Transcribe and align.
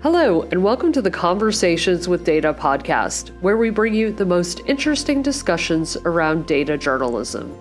Hello, 0.00 0.42
and 0.42 0.62
welcome 0.62 0.92
to 0.92 1.02
the 1.02 1.10
Conversations 1.10 2.06
with 2.06 2.22
Data 2.22 2.54
podcast, 2.54 3.30
where 3.40 3.56
we 3.56 3.68
bring 3.68 3.94
you 3.94 4.12
the 4.12 4.24
most 4.24 4.60
interesting 4.66 5.22
discussions 5.22 5.96
around 6.04 6.46
data 6.46 6.78
journalism. 6.78 7.52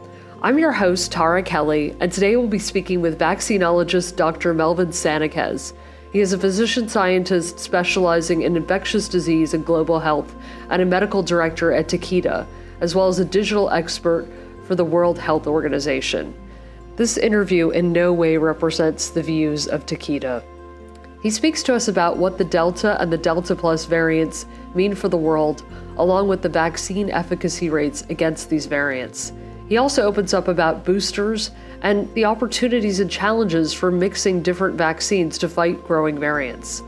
I'm 0.43 0.59
your 0.59 0.71
host, 0.71 1.11
Tara 1.11 1.41
Kelly, 1.41 1.95
and 1.99 2.11
today 2.11 2.35
we'll 2.35 2.45
be 2.45 2.59
speaking 2.59 3.01
with 3.01 3.17
vaccinologist 3.17 4.17
Dr. 4.17 4.53
Melvin 4.53 4.89
Sanicas. 4.89 5.73
He 6.13 6.19
is 6.19 6.31
a 6.31 6.37
physician 6.37 6.87
scientist 6.87 7.57
specializing 7.57 8.43
in 8.43 8.55
infectious 8.55 9.09
disease 9.09 9.55
and 9.55 9.65
global 9.65 9.99
health 9.99 10.35
and 10.69 10.79
a 10.79 10.85
medical 10.85 11.23
director 11.23 11.73
at 11.73 11.87
Takeda, 11.87 12.45
as 12.81 12.93
well 12.93 13.07
as 13.07 13.17
a 13.17 13.25
digital 13.25 13.71
expert 13.71 14.27
for 14.65 14.75
the 14.75 14.85
World 14.85 15.17
Health 15.17 15.47
Organization. 15.47 16.35
This 16.97 17.17
interview 17.17 17.71
in 17.71 17.91
no 17.91 18.13
way 18.13 18.37
represents 18.37 19.09
the 19.09 19.23
views 19.23 19.67
of 19.67 19.87
Takeda. 19.87 20.43
He 21.21 21.31
speaks 21.31 21.63
to 21.63 21.73
us 21.73 21.87
about 21.87 22.17
what 22.17 22.37
the 22.37 22.43
Delta 22.43 22.99
and 23.01 23.11
the 23.11 23.17
Delta 23.17 23.55
Plus 23.55 23.85
variants 23.85 24.45
mean 24.75 24.93
for 24.93 25.09
the 25.09 25.17
world, 25.17 25.63
along 25.97 26.27
with 26.27 26.43
the 26.43 26.49
vaccine 26.49 27.09
efficacy 27.09 27.69
rates 27.69 28.05
against 28.09 28.49
these 28.49 28.67
variants. 28.67 29.33
He 29.67 29.77
also 29.77 30.03
opens 30.03 30.33
up 30.33 30.47
about 30.47 30.85
boosters 30.85 31.51
and 31.81 32.13
the 32.13 32.25
opportunities 32.25 32.99
and 32.99 33.09
challenges 33.09 33.73
for 33.73 33.91
mixing 33.91 34.41
different 34.41 34.77
vaccines 34.77 35.37
to 35.39 35.49
fight 35.49 35.83
growing 35.85 36.19
variants. 36.19 36.83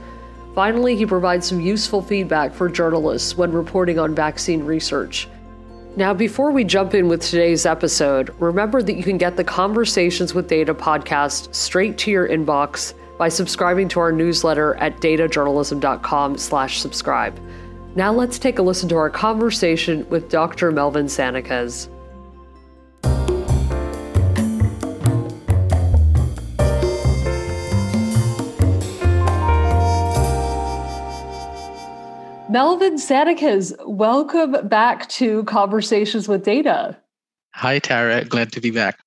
Finally, 0.56 0.96
he 0.96 1.06
provides 1.06 1.48
some 1.48 1.60
useful 1.60 2.02
feedback 2.02 2.54
for 2.54 2.70
journalists 2.70 3.36
when 3.36 3.52
reporting 3.52 4.00
on 4.00 4.16
vaccine 4.16 4.64
research. 4.64 5.28
Now, 5.96 6.14
before 6.14 6.52
we 6.52 6.64
jump 6.64 6.94
in 6.94 7.08
with 7.08 7.22
today's 7.22 7.66
episode, 7.66 8.34
remember 8.40 8.82
that 8.82 8.96
you 8.96 9.04
can 9.04 9.18
get 9.18 9.36
the 9.36 9.44
Conversations 9.44 10.34
with 10.34 10.48
Data 10.48 10.74
podcast 10.74 11.54
straight 11.54 11.98
to 12.00 12.12
your 12.12 12.30
inbox 12.30 12.94
by 13.20 13.30
subscribing 13.30 13.88
to 13.90 14.00
our 14.00 14.12
newsletter 14.12 14.74
at 14.76 15.00
datajournalism.com/subscribe. 15.02 17.40
Now 17.96 18.14
let's 18.14 18.40
take 18.40 18.58
a 18.58 18.64
listen 18.64 18.90
to 18.90 18.96
our 18.96 19.12
conversation 19.12 20.10
with 20.10 20.30
Dr. 20.30 20.72
Melvin 20.72 21.06
Sanicas. 21.06 21.88
Melvin 32.50 32.96
Sanicas, 32.96 33.76
welcome 33.86 34.68
back 34.68 35.08
to 35.10 35.44
Conversations 35.44 36.28
with 36.28 36.44
Data. 36.44 36.98
Hi, 37.54 37.78
Tara. 37.78 38.26
Glad 38.26 38.52
to 38.54 38.62
be 38.62 38.72
back 38.72 38.98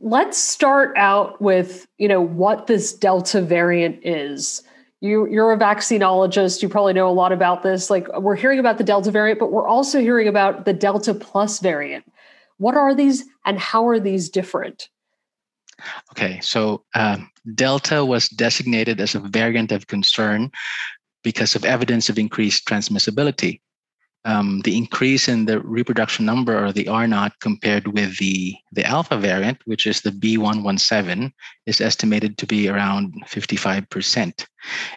let's 0.00 0.38
start 0.38 0.96
out 0.96 1.40
with 1.40 1.86
you 1.98 2.08
know 2.08 2.20
what 2.20 2.66
this 2.66 2.92
delta 2.92 3.42
variant 3.42 4.00
is. 4.04 4.62
You 5.00 5.26
you're 5.26 5.52
a 5.52 5.58
vaccinologist. 5.58 6.62
You 6.62 6.68
probably 6.68 6.92
know 6.92 7.08
a 7.08 7.12
lot 7.12 7.32
about 7.32 7.62
this. 7.62 7.90
Like 7.90 8.08
we're 8.18 8.36
hearing 8.36 8.58
about 8.58 8.78
the 8.78 8.84
delta 8.84 9.10
variant 9.10 9.38
but 9.38 9.52
we're 9.52 9.68
also 9.68 10.00
hearing 10.00 10.28
about 10.28 10.64
the 10.64 10.72
delta 10.72 11.14
plus 11.14 11.58
variant. 11.58 12.04
What 12.58 12.76
are 12.76 12.94
these 12.94 13.24
and 13.44 13.58
how 13.58 13.86
are 13.88 14.00
these 14.00 14.28
different? 14.28 14.88
Okay 16.12 16.38
so 16.40 16.84
um, 16.94 17.30
delta 17.54 18.04
was 18.04 18.28
designated 18.28 19.00
as 19.00 19.14
a 19.14 19.20
variant 19.20 19.72
of 19.72 19.88
concern 19.88 20.50
because 21.24 21.54
of 21.54 21.64
evidence 21.64 22.08
of 22.08 22.18
increased 22.18 22.66
transmissibility 22.66 23.60
um, 24.24 24.60
the 24.60 24.76
increase 24.76 25.28
in 25.28 25.46
the 25.46 25.60
reproduction 25.60 26.24
number 26.24 26.64
or 26.64 26.72
the 26.72 26.88
R 26.88 27.06
naught 27.06 27.32
compared 27.40 27.88
with 27.88 28.18
the, 28.18 28.54
the 28.72 28.84
alpha 28.84 29.16
variant, 29.16 29.58
which 29.64 29.86
is 29.86 30.00
the 30.00 30.10
B117, 30.10 31.32
is 31.66 31.80
estimated 31.80 32.38
to 32.38 32.46
be 32.46 32.68
around 32.68 33.14
55%. 33.26 34.46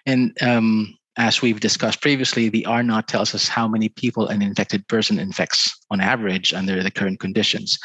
And 0.06 0.38
um, 0.44 0.95
as 1.17 1.42
we've 1.42 1.59
discussed 1.59 2.02
previously, 2.02 2.50
the 2.50 2.66
R 2.66 2.84
naught 2.84 3.08
tells 3.08 3.34
us 3.34 3.48
how 3.48 3.67
many 3.67 3.90
people 3.90 4.28
an 4.28 4.42
infected 4.42 4.88
person 4.88 5.17
infects 5.17 5.76
on 5.89 6.02
average 6.02 6.54
under 6.54 6.83
the 6.83 6.92
current 6.92 7.20
conditions. 7.20 7.80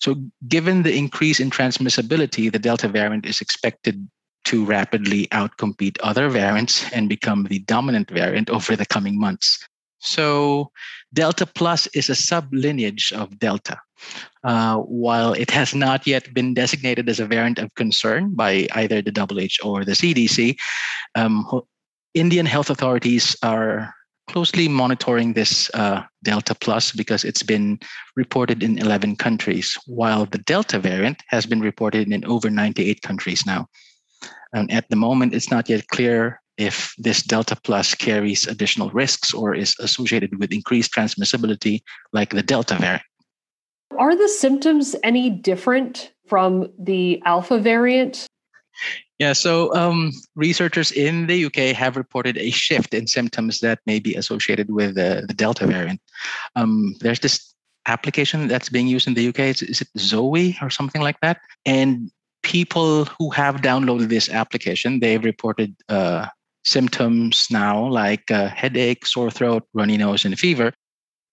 So, 0.00 0.16
given 0.48 0.82
the 0.82 0.96
increase 0.96 1.40
in 1.40 1.50
transmissibility, 1.50 2.50
the 2.50 2.58
Delta 2.58 2.88
variant 2.88 3.26
is 3.26 3.40
expected 3.40 4.08
to 4.44 4.64
rapidly 4.64 5.26
outcompete 5.28 5.98
other 6.02 6.28
variants 6.28 6.90
and 6.92 7.08
become 7.08 7.44
the 7.44 7.58
dominant 7.60 8.10
variant 8.10 8.48
over 8.48 8.74
the 8.74 8.86
coming 8.86 9.20
months. 9.20 9.68
So 10.00 10.70
Delta 11.12 11.46
Plus 11.46 11.86
is 11.88 12.08
a 12.10 12.14
sublineage 12.14 13.12
of 13.12 13.38
Delta. 13.38 13.78
Uh, 14.42 14.78
while 14.78 15.34
it 15.34 15.50
has 15.50 15.74
not 15.74 16.06
yet 16.06 16.32
been 16.32 16.54
designated 16.54 17.08
as 17.08 17.20
a 17.20 17.26
variant 17.26 17.58
of 17.58 17.74
concern 17.74 18.34
by 18.34 18.66
either 18.72 19.02
the 19.02 19.12
WHO 19.12 19.68
or 19.68 19.84
the 19.84 19.92
CDC, 19.92 20.56
um, 21.14 21.46
Indian 22.14 22.46
health 22.46 22.70
authorities 22.70 23.36
are 23.42 23.94
closely 24.30 24.68
monitoring 24.68 25.34
this 25.34 25.70
uh, 25.74 26.02
Delta 26.22 26.54
Plus 26.54 26.92
because 26.92 27.24
it's 27.24 27.42
been 27.42 27.78
reported 28.16 28.62
in 28.62 28.78
11 28.78 29.16
countries, 29.16 29.76
while 29.86 30.24
the 30.24 30.38
Delta 30.38 30.78
variant 30.78 31.22
has 31.28 31.46
been 31.46 31.60
reported 31.60 32.10
in 32.10 32.24
over 32.24 32.48
98 32.48 33.02
countries 33.02 33.44
now. 33.44 33.66
And 34.52 34.70
at 34.70 34.88
the 34.88 34.96
moment, 34.96 35.34
it's 35.34 35.50
not 35.50 35.68
yet 35.68 35.86
clear 35.88 36.40
if 36.60 36.94
this 36.98 37.22
Delta 37.22 37.56
Plus 37.56 37.94
carries 37.94 38.46
additional 38.46 38.90
risks 38.90 39.32
or 39.32 39.54
is 39.54 39.74
associated 39.80 40.38
with 40.38 40.52
increased 40.52 40.92
transmissibility, 40.92 41.80
like 42.12 42.30
the 42.30 42.42
Delta 42.42 42.76
variant. 42.76 43.02
Are 43.98 44.14
the 44.14 44.28
symptoms 44.28 44.94
any 45.02 45.30
different 45.30 46.12
from 46.26 46.70
the 46.78 47.22
Alpha 47.24 47.58
variant? 47.58 48.26
Yeah, 49.18 49.32
so 49.32 49.74
um, 49.74 50.12
researchers 50.36 50.92
in 50.92 51.26
the 51.26 51.44
UK 51.46 51.76
have 51.76 51.96
reported 51.96 52.38
a 52.38 52.50
shift 52.50 52.94
in 52.94 53.06
symptoms 53.06 53.58
that 53.58 53.80
may 53.86 53.98
be 53.98 54.14
associated 54.14 54.70
with 54.70 54.96
uh, 54.96 55.22
the 55.26 55.34
Delta 55.34 55.66
variant. 55.66 56.00
Um, 56.56 56.94
there's 57.00 57.20
this 57.20 57.54
application 57.86 58.48
that's 58.48 58.68
being 58.68 58.86
used 58.86 59.06
in 59.06 59.14
the 59.14 59.28
UK. 59.28 59.40
Is, 59.40 59.62
is 59.62 59.80
it 59.80 59.88
Zoe 59.98 60.56
or 60.62 60.70
something 60.70 61.02
like 61.02 61.20
that? 61.20 61.40
And 61.66 62.10
people 62.42 63.04
who 63.04 63.30
have 63.30 63.56
downloaded 63.56 64.08
this 64.08 64.30
application, 64.30 65.00
they've 65.00 65.22
reported 65.22 65.74
uh, 65.88 66.26
symptoms 66.64 67.46
now 67.50 67.86
like 67.86 68.30
uh, 68.30 68.48
headache, 68.48 69.06
sore 69.06 69.30
throat, 69.30 69.64
runny 69.74 69.96
nose, 69.96 70.24
and 70.24 70.38
fever, 70.38 70.72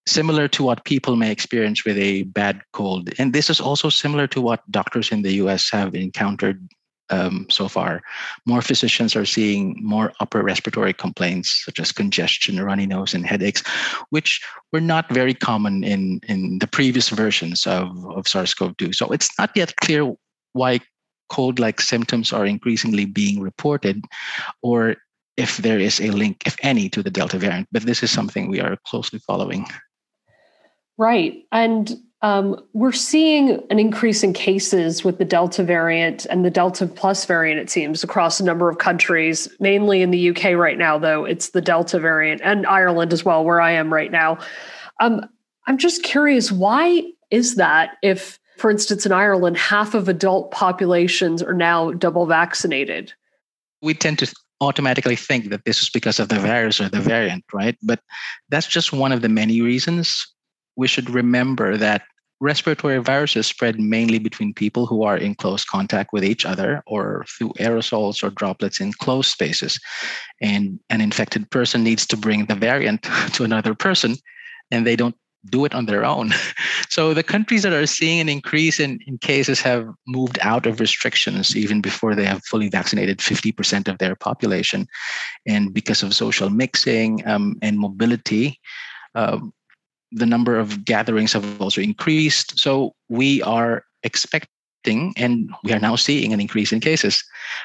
similar 0.08 0.48
to 0.48 0.64
what 0.64 0.86
people 0.86 1.16
may 1.16 1.32
experience 1.32 1.86
with 1.86 1.98
a 1.98 2.24
bad 2.24 2.62
cold. 2.74 3.10
And 3.20 3.34
this 3.34 3.50
is 3.50 3.60
also 3.60 3.90
similar 3.90 4.28
to 4.28 4.42
what 4.42 4.70
doctors 4.72 5.12
in 5.12 5.22
the 5.22 5.34
US 5.34 5.70
have 5.72 5.96
encountered 5.96 6.68
um, 7.10 7.46
so 7.50 7.68
far. 7.68 8.02
More 8.46 8.62
physicians 8.62 9.16
are 9.16 9.26
seeing 9.26 9.78
more 9.82 10.12
upper 10.20 10.44
respiratory 10.44 10.94
complaints 10.94 11.64
such 11.66 11.80
as 11.80 11.92
congestion, 11.92 12.62
runny 12.62 12.86
nose, 12.86 13.14
and 13.14 13.26
headaches, 13.26 13.64
which 14.10 14.42
were 14.72 14.82
not 14.82 15.12
very 15.14 15.34
common 15.34 15.84
in, 15.84 16.20
in 16.28 16.60
the 16.60 16.68
previous 16.68 17.10
versions 17.10 17.66
of, 17.66 17.90
of 18.12 18.28
SARS 18.28 18.54
CoV 18.54 18.76
2. 18.78 18.94
So 18.94 19.08
it's 19.10 19.30
not 19.40 19.52
yet 19.56 19.74
clear 19.78 20.14
why 20.54 20.80
cold 21.30 21.60
like 21.60 21.82
symptoms 21.82 22.32
are 22.32 22.46
increasingly 22.46 23.06
being 23.06 23.42
reported 23.42 24.06
or 24.62 24.96
if 25.38 25.58
there 25.58 25.80
is 25.80 26.02
a 26.02 26.10
link, 26.10 26.44
if 26.46 26.58
any, 26.62 26.90
to 26.90 27.04
the 27.04 27.12
Delta 27.12 27.38
variant. 27.38 27.68
But 27.72 27.84
this 27.84 28.04
is 28.04 28.12
something 28.12 28.50
we 28.50 28.60
are 28.60 28.78
closely 28.86 29.20
following. 29.20 29.66
Right. 30.98 31.44
And 31.52 31.96
um, 32.24 32.60
we're 32.74 32.92
seeing 32.92 33.64
an 33.70 33.78
increase 33.78 34.24
in 34.24 34.34
cases 34.34 35.04
with 35.04 35.20
the 35.20 35.26
Delta 35.26 35.64
variant 35.64 36.26
and 36.26 36.44
the 36.44 36.50
Delta 36.50 36.88
plus 36.88 37.26
variant, 37.26 37.60
it 37.60 37.70
seems, 37.70 38.04
across 38.04 38.40
a 38.40 38.44
number 38.44 38.70
of 38.70 38.80
countries, 38.80 39.48
mainly 39.60 40.02
in 40.02 40.10
the 40.10 40.30
UK 40.30 40.54
right 40.54 40.78
now, 40.78 40.98
though. 40.98 41.26
It's 41.26 41.50
the 41.50 41.62
Delta 41.62 42.00
variant 42.00 42.42
and 42.44 42.66
Ireland 42.66 43.14
as 43.14 43.24
well, 43.24 43.44
where 43.44 43.62
I 43.62 43.72
am 43.72 43.94
right 43.94 44.12
now. 44.12 44.40
Um, 45.00 45.30
I'm 45.68 45.78
just 45.78 46.02
curious, 46.02 46.52
why 46.52 47.04
is 47.30 47.56
that 47.56 47.98
if, 48.02 48.40
for 48.58 48.72
instance, 48.72 49.06
in 49.06 49.12
Ireland, 49.12 49.58
half 49.58 49.94
of 49.94 50.10
adult 50.10 50.50
populations 50.50 51.44
are 51.44 51.54
now 51.54 51.92
double 51.92 52.26
vaccinated? 52.26 53.14
We 53.84 53.94
tend 53.94 54.18
to 54.20 54.34
automatically 54.62 55.16
think 55.16 55.50
that 55.50 55.66
this 55.66 55.82
is 55.82 55.90
because 55.90 56.20
of 56.20 56.30
the 56.30 56.40
virus 56.40 56.82
or 56.82 56.90
the 56.90 57.00
variant, 57.00 57.44
right? 57.54 57.78
But 57.84 58.00
that's 58.50 58.68
just 58.68 58.94
one 58.94 59.12
of 59.12 59.22
the 59.22 59.30
many 59.30 59.62
reasons. 59.62 60.26
We 60.76 60.88
should 60.88 61.10
remember 61.10 61.78
that 61.78 62.04
respiratory 62.40 63.00
viruses 63.00 63.48
spread 63.48 63.80
mainly 63.80 64.20
between 64.20 64.54
people 64.54 64.86
who 64.86 65.04
are 65.04 65.18
in 65.18 65.36
close 65.36 65.66
contact 65.66 66.14
with 66.14 66.24
each 66.24 66.46
other 66.46 66.84
or 66.86 67.26
through 67.28 67.54
aerosols 67.54 68.24
or 68.24 68.30
droplets 68.30 68.80
in 68.80 68.94
closed 68.94 69.32
spaces. 69.32 69.80
And 70.42 70.80
an 70.90 71.02
infected 71.02 71.50
person 71.50 71.84
needs 71.84 72.06
to 72.08 72.18
bring 72.18 72.46
the 72.46 72.56
variant 72.56 73.04
to 73.34 73.44
another 73.44 73.74
person, 73.74 74.16
and 74.72 74.86
they 74.86 74.96
don't 74.96 75.16
do 75.50 75.66
it 75.66 75.74
on 75.74 75.86
their 75.86 76.06
own. 76.06 76.32
So 76.90 77.14
the 77.14 77.24
countries 77.24 77.64
that 77.64 77.74
are 77.74 77.86
seeing 77.86 78.20
an 78.22 78.30
increase 78.30 78.80
in, 78.80 79.00
in 79.06 79.18
cases 79.18 79.60
have 79.62 79.90
moved 80.08 80.40
out 80.42 80.66
of 80.66 80.80
restrictions 80.80 81.56
even 81.56 81.82
before 81.82 82.16
they 82.16 82.26
have 82.26 82.44
fully 82.46 82.70
vaccinated 82.70 83.20
50% 83.20 83.88
of 83.88 83.98
their 83.98 84.16
population. 84.16 84.88
And 85.46 85.74
because 85.74 86.02
of 86.02 86.16
social 86.16 86.50
mixing 86.50 87.28
um, 87.28 87.58
and 87.62 87.78
mobility, 87.78 88.60
um, 89.16 89.54
the 90.12 90.26
number 90.26 90.58
of 90.58 90.86
gatherings 90.86 91.34
have 91.34 91.62
also 91.62 91.82
increased. 91.82 92.58
So 92.58 92.94
we 93.10 93.42
are 93.44 93.84
expecting 94.04 94.57
and 94.88 95.52
we 95.64 95.74
are 95.74 95.80
now 95.80 95.96
seeing 95.96 96.34
an 96.34 96.40
increase 96.40 96.72
in 96.72 96.80
cases. 96.80 97.24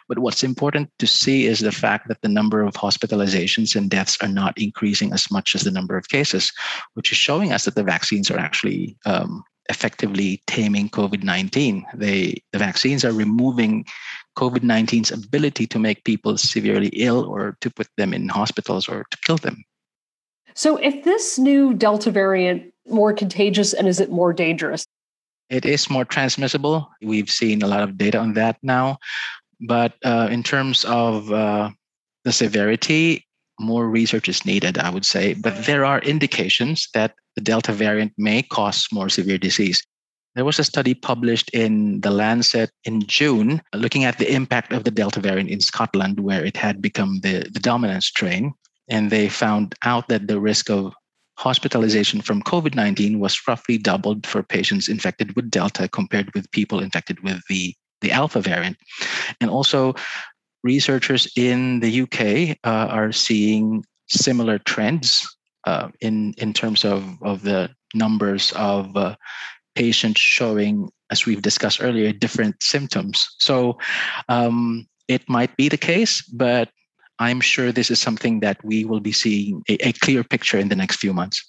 But 0.08 0.18
what's 0.18 0.42
important 0.42 0.90
to 0.98 1.06
see 1.06 1.46
is 1.46 1.60
the 1.60 1.72
fact 1.72 2.08
that 2.08 2.20
the 2.22 2.28
number 2.28 2.62
of 2.62 2.74
hospitalizations 2.74 3.76
and 3.76 3.90
deaths 3.90 4.18
are 4.20 4.28
not 4.28 4.58
increasing 4.58 5.12
as 5.12 5.30
much 5.30 5.54
as 5.54 5.62
the 5.62 5.70
number 5.70 5.96
of 5.96 6.08
cases, 6.08 6.52
which 6.94 7.12
is 7.12 7.18
showing 7.18 7.52
us 7.52 7.64
that 7.64 7.74
the 7.74 7.84
vaccines 7.84 8.30
are 8.30 8.38
actually 8.38 8.96
um, 9.06 9.44
effectively 9.68 10.42
taming 10.46 10.88
COVID 10.88 11.22
19. 11.22 11.86
The 11.94 12.42
vaccines 12.54 13.04
are 13.04 13.12
removing 13.12 13.84
COVID 14.36 14.60
19's 14.60 15.12
ability 15.12 15.66
to 15.68 15.78
make 15.78 16.04
people 16.04 16.36
severely 16.36 16.88
ill 16.88 17.24
or 17.24 17.56
to 17.60 17.70
put 17.70 17.88
them 17.96 18.12
in 18.12 18.28
hospitals 18.28 18.88
or 18.88 19.04
to 19.10 19.18
kill 19.24 19.36
them. 19.36 19.64
So, 20.54 20.76
if 20.76 21.04
this 21.04 21.38
new 21.38 21.72
Delta 21.72 22.10
variant 22.10 22.72
more 22.88 23.12
contagious 23.12 23.72
and 23.72 23.86
is 23.86 24.00
it 24.00 24.10
more 24.10 24.32
dangerous? 24.32 24.84
It 25.52 25.66
is 25.66 25.90
more 25.90 26.06
transmissible. 26.06 26.88
We've 27.02 27.28
seen 27.28 27.60
a 27.60 27.66
lot 27.66 27.82
of 27.82 27.98
data 27.98 28.18
on 28.18 28.32
that 28.34 28.56
now. 28.62 28.96
But 29.60 29.92
uh, 30.02 30.28
in 30.30 30.42
terms 30.42 30.86
of 30.86 31.30
uh, 31.30 31.70
the 32.24 32.32
severity, 32.32 33.26
more 33.60 33.86
research 33.90 34.30
is 34.30 34.46
needed, 34.46 34.78
I 34.78 34.88
would 34.88 35.04
say. 35.04 35.34
But 35.34 35.66
there 35.66 35.84
are 35.84 36.00
indications 36.00 36.88
that 36.94 37.14
the 37.36 37.42
Delta 37.42 37.72
variant 37.72 38.14
may 38.16 38.42
cause 38.42 38.88
more 38.90 39.10
severe 39.10 39.36
disease. 39.36 39.84
There 40.34 40.46
was 40.46 40.58
a 40.58 40.64
study 40.64 40.94
published 40.94 41.50
in 41.50 42.00
The 42.00 42.10
Lancet 42.10 42.70
in 42.84 43.02
June 43.06 43.60
looking 43.74 44.04
at 44.04 44.16
the 44.16 44.32
impact 44.32 44.72
of 44.72 44.84
the 44.84 44.90
Delta 44.90 45.20
variant 45.20 45.50
in 45.50 45.60
Scotland, 45.60 46.20
where 46.20 46.42
it 46.42 46.56
had 46.56 46.80
become 46.80 47.20
the, 47.20 47.46
the 47.52 47.60
dominant 47.60 48.04
strain. 48.04 48.54
And 48.88 49.10
they 49.10 49.28
found 49.28 49.74
out 49.84 50.08
that 50.08 50.28
the 50.28 50.40
risk 50.40 50.70
of 50.70 50.94
hospitalization 51.38 52.20
from 52.20 52.42
COVID 52.42 52.74
19 52.74 53.18
was 53.18 53.40
roughly 53.48 53.78
doubled 53.78 54.26
for 54.26 54.42
patients 54.42 54.88
infected 54.88 55.34
with 55.34 55.50
Delta 55.50 55.88
compared 55.88 56.32
with 56.34 56.50
people 56.52 56.80
infected 56.80 57.20
with 57.22 57.40
the, 57.48 57.74
the 58.00 58.10
Alpha 58.10 58.40
variant. 58.40 58.76
And 59.40 59.50
also, 59.50 59.94
researchers 60.64 61.30
in 61.36 61.80
the 61.80 62.02
UK 62.02 62.56
uh, 62.64 62.86
are 62.86 63.12
seeing 63.12 63.84
similar 64.08 64.58
trends 64.58 65.26
uh, 65.66 65.88
in, 66.00 66.34
in 66.38 66.52
terms 66.52 66.84
of, 66.84 67.04
of 67.22 67.42
the 67.42 67.70
numbers 67.94 68.52
of 68.52 68.96
uh, 68.96 69.16
patients 69.74 70.20
showing, 70.20 70.90
as 71.10 71.26
we've 71.26 71.42
discussed 71.42 71.82
earlier, 71.82 72.12
different 72.12 72.62
symptoms. 72.62 73.26
So 73.38 73.78
um, 74.28 74.86
it 75.08 75.28
might 75.28 75.56
be 75.56 75.68
the 75.68 75.76
case, 75.76 76.22
but 76.22 76.68
I'm 77.18 77.40
sure 77.40 77.72
this 77.72 77.90
is 77.90 78.00
something 78.00 78.40
that 78.40 78.64
we 78.64 78.84
will 78.84 79.00
be 79.00 79.12
seeing 79.12 79.62
a, 79.68 79.88
a 79.88 79.92
clear 79.92 80.24
picture 80.24 80.58
in 80.58 80.68
the 80.68 80.76
next 80.76 80.96
few 80.96 81.12
months. 81.12 81.48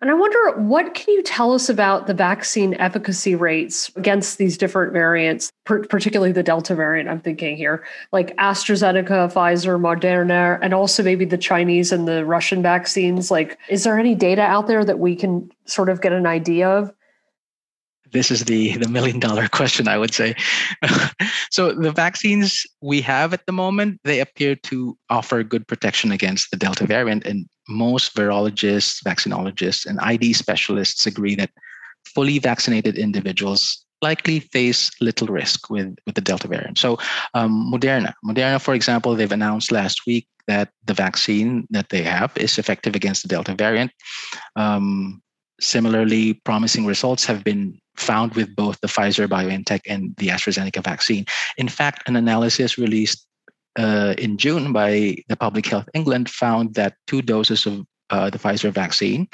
And 0.00 0.10
I 0.12 0.14
wonder, 0.14 0.60
what 0.60 0.94
can 0.94 1.12
you 1.12 1.24
tell 1.24 1.52
us 1.52 1.68
about 1.68 2.06
the 2.06 2.14
vaccine 2.14 2.74
efficacy 2.74 3.34
rates 3.34 3.90
against 3.96 4.38
these 4.38 4.56
different 4.56 4.92
variants, 4.92 5.50
particularly 5.64 6.30
the 6.30 6.44
Delta 6.44 6.76
variant? 6.76 7.08
I'm 7.08 7.18
thinking 7.18 7.56
here, 7.56 7.84
like 8.12 8.36
AstraZeneca, 8.36 9.32
Pfizer, 9.32 9.76
Moderna, 9.80 10.60
and 10.62 10.72
also 10.72 11.02
maybe 11.02 11.24
the 11.24 11.36
Chinese 11.36 11.90
and 11.90 12.06
the 12.06 12.24
Russian 12.24 12.62
vaccines. 12.62 13.32
Like, 13.32 13.58
is 13.68 13.82
there 13.82 13.98
any 13.98 14.14
data 14.14 14.42
out 14.42 14.68
there 14.68 14.84
that 14.84 15.00
we 15.00 15.16
can 15.16 15.50
sort 15.64 15.88
of 15.88 16.00
get 16.00 16.12
an 16.12 16.26
idea 16.26 16.68
of? 16.68 16.94
This 18.12 18.30
is 18.30 18.44
the 18.44 18.76
the 18.76 18.88
million 18.88 19.18
dollar 19.18 19.48
question 19.58 19.88
i 19.88 19.98
would 19.98 20.14
say. 20.14 20.34
So 21.50 21.72
the 21.72 21.92
vaccines 21.92 22.66
we 22.82 23.00
have 23.02 23.32
at 23.32 23.46
the 23.46 23.52
moment 23.52 24.00
they 24.04 24.20
appear 24.20 24.54
to 24.54 24.96
offer 25.08 25.42
good 25.42 25.66
protection 25.66 26.12
against 26.12 26.50
the 26.50 26.56
delta 26.56 26.86
variant 26.86 27.24
and 27.24 27.46
most 27.68 28.14
virologists 28.14 29.02
vaccinologists 29.02 29.86
and 29.86 29.98
id 30.00 30.34
specialists 30.34 31.06
agree 31.06 31.34
that 31.36 31.50
fully 32.04 32.38
vaccinated 32.38 32.98
individuals 32.98 33.84
likely 34.02 34.40
face 34.40 34.90
little 35.00 35.26
risk 35.26 35.68
with, 35.70 35.96
with 36.06 36.14
the 36.14 36.20
delta 36.20 36.46
variant. 36.46 36.78
So 36.78 36.98
um, 37.34 37.72
moderna. 37.72 38.12
Moderna 38.24 38.60
for 38.60 38.74
example 38.74 39.14
they've 39.14 39.32
announced 39.32 39.72
last 39.72 40.06
week 40.06 40.28
that 40.46 40.68
the 40.84 40.94
vaccine 40.94 41.66
that 41.70 41.88
they 41.88 42.02
have 42.02 42.36
is 42.36 42.58
effective 42.58 42.94
against 42.94 43.22
the 43.22 43.28
delta 43.28 43.54
variant. 43.54 43.90
Um, 44.54 45.22
Similarly, 45.60 46.34
promising 46.44 46.86
results 46.86 47.24
have 47.26 47.42
been 47.42 47.80
found 47.98 48.34
with 48.34 48.54
both 48.54 48.80
the 48.80 48.88
Pfizer 48.88 49.26
BioNTech 49.28 49.80
and 49.86 50.14
the 50.16 50.28
AstraZeneca 50.28 50.82
vaccine. 50.82 51.24
In 51.56 51.68
fact, 51.68 52.08
an 52.08 52.16
analysis 52.16 52.78
released 52.78 53.26
uh, 53.78 54.14
in 54.18 54.38
June 54.38 54.72
by 54.72 55.16
the 55.28 55.36
Public 55.36 55.66
Health 55.66 55.88
England 55.94 56.28
found 56.28 56.74
that 56.74 56.94
two 57.06 57.22
doses 57.22 57.66
of 57.66 57.86
uh, 58.10 58.30
the 58.30 58.38
Pfizer 58.38 58.72
vaccine 58.72 59.28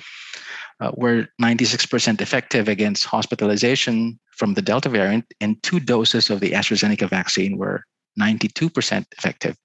uh, 0.81 0.91
were 0.97 1.29
96% 1.41 2.21
effective 2.21 2.69
against 2.69 3.05
hospitalization 3.05 4.19
from 4.33 4.55
the 4.55 4.63
Delta 4.63 4.89
variant, 4.89 5.25
and 5.41 5.63
two 5.63 5.79
doses 5.79 6.31
of 6.31 6.41
the 6.41 6.51
AstraZeneca 6.51 7.09
vaccine 7.09 7.57
were 7.57 7.85
92% 8.19 9.05
effective. 9.19 9.57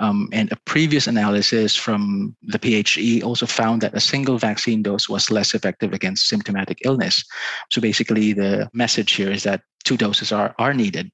Um, 0.00 0.28
and 0.32 0.50
a 0.50 0.56
previous 0.64 1.06
analysis 1.06 1.76
from 1.76 2.34
the 2.42 2.58
PHE 2.58 3.22
also 3.22 3.46
found 3.46 3.82
that 3.82 3.94
a 3.94 4.00
single 4.00 4.38
vaccine 4.38 4.82
dose 4.82 5.08
was 5.08 5.30
less 5.30 5.54
effective 5.54 5.92
against 5.92 6.26
symptomatic 6.26 6.78
illness. 6.84 7.22
So 7.70 7.80
basically, 7.80 8.32
the 8.32 8.68
message 8.72 9.12
here 9.12 9.30
is 9.30 9.42
that 9.42 9.60
two 9.84 9.98
doses 9.98 10.32
are, 10.32 10.54
are 10.58 10.72
needed. 10.72 11.10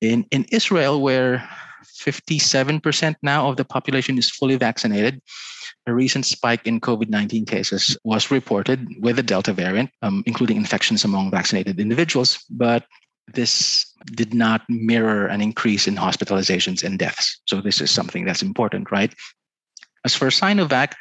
In, 0.00 0.24
in 0.30 0.46
Israel, 0.52 1.02
where 1.02 1.48
57% 1.84 3.14
now 3.22 3.48
of 3.48 3.56
the 3.56 3.64
population 3.64 4.18
is 4.18 4.30
fully 4.30 4.56
vaccinated, 4.56 5.20
a 5.86 5.92
recent 5.92 6.24
spike 6.24 6.66
in 6.66 6.80
COVID 6.80 7.08
19 7.08 7.44
cases 7.44 7.96
was 8.04 8.30
reported 8.30 8.86
with 9.00 9.16
the 9.16 9.22
Delta 9.22 9.52
variant, 9.52 9.90
um, 10.02 10.22
including 10.26 10.56
infections 10.56 11.04
among 11.04 11.30
vaccinated 11.30 11.80
individuals. 11.80 12.38
But 12.50 12.84
this 13.28 13.92
did 14.14 14.34
not 14.34 14.62
mirror 14.68 15.26
an 15.26 15.40
increase 15.40 15.86
in 15.86 15.96
hospitalizations 15.96 16.82
and 16.82 16.98
deaths. 16.98 17.40
So 17.46 17.60
this 17.60 17.80
is 17.80 17.90
something 17.90 18.24
that's 18.24 18.42
important, 18.42 18.90
right? 18.90 19.14
As 20.04 20.14
for 20.14 20.28
Sinovac, 20.28 20.94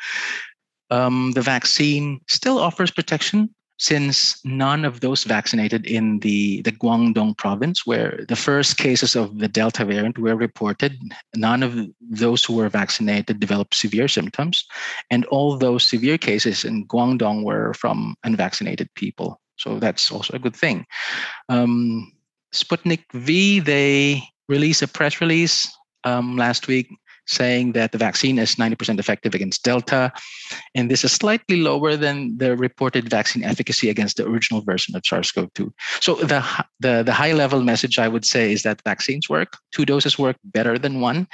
um, 0.90 1.32
the 1.32 1.42
vaccine 1.42 2.20
still 2.28 2.60
offers 2.60 2.92
protection 2.92 3.50
since 3.82 4.40
none 4.46 4.86
of 4.86 5.00
those 5.00 5.24
vaccinated 5.24 5.88
in 5.88 6.20
the, 6.20 6.62
the 6.62 6.72
Guangdong 6.72 7.36
province, 7.36 7.84
where 7.84 8.24
the 8.28 8.36
first 8.36 8.78
cases 8.78 9.16
of 9.16 9.40
the 9.40 9.48
Delta 9.48 9.84
variant 9.84 10.20
were 10.20 10.36
reported, 10.36 11.02
none 11.36 11.64
of 11.64 11.88
those 12.00 12.46
who 12.46 12.54
were 12.54 12.70
vaccinated 12.70 13.40
developed 13.40 13.74
severe 13.74 14.08
symptoms. 14.08 14.64
And 15.10 15.26
all 15.26 15.58
those 15.58 15.84
severe 15.84 16.20
cases 16.20 16.64
in 16.64 16.86
Guangdong 16.86 17.44
were 17.44 17.74
from 17.74 18.14
unvaccinated 18.24 18.88
people. 18.94 19.42
So 19.62 19.80
that's 19.80 20.12
also 20.12 20.34
a 20.34 20.40
good 20.40 20.56
thing. 20.56 20.86
Um, 21.50 22.12
Sputnik 22.54 23.04
V, 23.14 23.60
they 23.60 24.24
released 24.50 24.82
a 24.82 24.88
press 24.88 25.22
release 25.22 25.70
um, 26.04 26.36
last 26.36 26.68
week 26.68 26.90
saying 27.28 27.72
that 27.74 27.92
the 27.92 27.98
vaccine 27.98 28.40
is 28.40 28.56
90% 28.56 29.00
effective 29.00 29.34
against 29.34 29.64
Delta. 29.64 30.12
And 30.76 30.90
this 30.90 31.04
is 31.04 31.12
slightly 31.12 31.58
lower 31.62 31.96
than 31.96 32.38
the 32.38 32.58
reported 32.58 33.10
vaccine 33.10 33.44
efficacy 33.44 33.90
against 33.90 34.18
the 34.18 34.26
original 34.26 34.62
version 34.62 34.96
of 34.96 35.04
SARS 35.06 35.32
CoV 35.32 35.54
2. 35.54 35.74
So, 36.02 36.16
the, 36.16 36.44
the, 36.80 37.04
the 37.04 37.14
high 37.14 37.34
level 37.34 37.62
message 37.62 38.00
I 38.00 38.08
would 38.08 38.26
say 38.26 38.52
is 38.52 38.64
that 38.64 38.82
vaccines 38.84 39.30
work, 39.30 39.58
two 39.72 39.86
doses 39.86 40.20
work 40.20 40.36
better 40.44 40.78
than 40.78 41.00
one. 41.00 41.28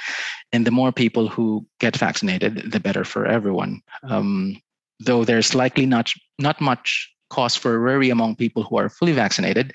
And 0.52 0.66
the 0.66 0.70
more 0.70 0.92
people 0.92 1.28
who 1.28 1.66
get 1.80 1.96
vaccinated, 1.96 2.70
the 2.70 2.80
better 2.80 3.04
for 3.04 3.26
everyone. 3.26 3.80
Um, 4.04 4.56
though 5.00 5.24
there's 5.24 5.54
likely 5.54 5.86
not, 5.86 6.12
not 6.38 6.60
much 6.60 7.10
cause 7.30 7.54
for 7.54 7.80
worry 7.80 8.10
among 8.10 8.36
people 8.36 8.62
who 8.62 8.76
are 8.76 8.88
fully 8.88 9.12
vaccinated. 9.12 9.72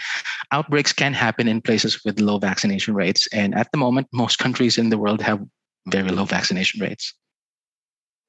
Outbreaks 0.51 0.93
can 0.93 1.13
happen 1.13 1.48
in 1.48 1.62
places 1.62 2.03
with 2.03 2.19
low 2.19 2.38
vaccination 2.38 2.93
rates. 2.93 3.27
And 3.33 3.55
at 3.55 3.72
the 3.72 3.77
moment, 3.77 4.07
most 4.12 4.39
countries 4.39 4.77
in 4.77 4.89
the 4.89 4.98
world 4.98 5.22
have 5.22 5.41
very 5.88 6.10
low 6.10 6.25
vaccination 6.25 6.81
rates. 6.81 7.13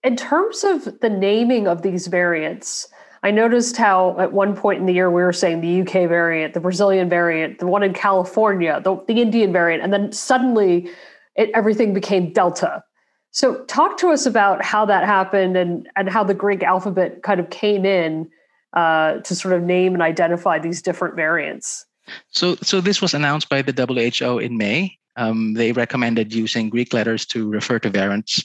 In 0.02 0.16
terms 0.16 0.64
of 0.64 1.00
the 1.00 1.08
naming 1.08 1.66
of 1.66 1.82
these 1.82 2.08
variants, 2.08 2.86
I 3.22 3.30
noticed 3.30 3.78
how 3.78 4.18
at 4.18 4.32
one 4.32 4.54
point 4.54 4.80
in 4.80 4.86
the 4.86 4.92
year 4.92 5.10
we 5.10 5.22
were 5.22 5.32
saying 5.32 5.62
the 5.62 5.80
UK 5.80 6.08
variant, 6.08 6.52
the 6.52 6.60
Brazilian 6.60 7.08
variant, 7.08 7.58
the 7.58 7.66
one 7.66 7.82
in 7.82 7.94
California, 7.94 8.82
the, 8.84 9.02
the 9.08 9.22
Indian 9.22 9.50
variant, 9.50 9.82
and 9.82 9.94
then 9.94 10.12
suddenly 10.12 10.90
it, 11.34 11.50
everything 11.54 11.94
became 11.94 12.34
Delta. 12.34 12.84
So, 13.30 13.64
talk 13.64 13.96
to 13.98 14.10
us 14.10 14.26
about 14.26 14.62
how 14.62 14.84
that 14.84 15.04
happened 15.04 15.56
and, 15.56 15.88
and 15.96 16.08
how 16.08 16.22
the 16.22 16.34
Greek 16.34 16.62
alphabet 16.62 17.22
kind 17.22 17.40
of 17.40 17.48
came 17.50 17.84
in 17.86 18.30
uh, 18.74 19.18
to 19.20 19.34
sort 19.34 19.54
of 19.54 19.62
name 19.62 19.94
and 19.94 20.02
identify 20.02 20.58
these 20.58 20.82
different 20.82 21.16
variants? 21.16 21.86
So, 22.28 22.56
so 22.56 22.80
this 22.80 23.00
was 23.00 23.14
announced 23.14 23.48
by 23.48 23.62
the 23.62 23.72
WHO 23.72 24.38
in 24.38 24.58
May. 24.58 24.98
Um, 25.16 25.54
they 25.54 25.72
recommended 25.72 26.34
using 26.34 26.68
Greek 26.68 26.92
letters 26.92 27.24
to 27.26 27.48
refer 27.48 27.78
to 27.78 27.90
variants. 27.90 28.42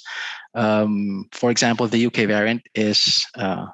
Um, 0.54 1.26
for 1.32 1.52
example, 1.52 1.88
the 1.88 2.06
UK 2.06 2.28
variant 2.28 2.62
is 2.76 3.26
uh, 3.36 3.66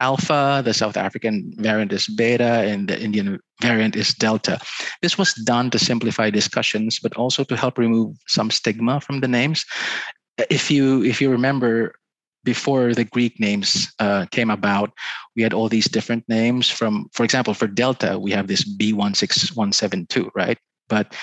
alpha, 0.00 0.62
the 0.64 0.74
South 0.74 0.96
African 0.96 1.52
variant 1.58 1.92
is 1.92 2.06
beta, 2.06 2.62
and 2.70 2.88
the 2.88 3.00
Indian 3.00 3.40
variant 3.60 3.96
is 3.96 4.14
delta. 4.14 4.58
This 5.02 5.18
was 5.18 5.34
done 5.34 5.70
to 5.70 5.78
simplify 5.78 6.30
discussions, 6.30 7.00
but 7.00 7.14
also 7.16 7.44
to 7.44 7.56
help 7.56 7.78
remove 7.78 8.16
some 8.26 8.50
stigma 8.50 9.00
from 9.00 9.20
the 9.20 9.28
names. 9.28 9.64
If 10.50 10.70
you 10.70 11.02
if 11.04 11.20
you 11.20 11.30
remember 11.30 11.94
before 12.44 12.94
the 12.94 13.04
Greek 13.04 13.40
names 13.40 13.92
uh, 13.98 14.26
came 14.30 14.50
about, 14.50 14.92
we 15.34 15.42
had 15.42 15.54
all 15.54 15.68
these 15.68 15.88
different 15.88 16.24
names 16.28 16.70
from, 16.70 17.08
for 17.12 17.24
example, 17.24 17.54
for 17.54 17.66
Delta, 17.66 18.18
we 18.18 18.30
have 18.30 18.46
this 18.46 18.64
B16172, 18.76 20.30
right? 20.34 20.58
But 20.88 21.14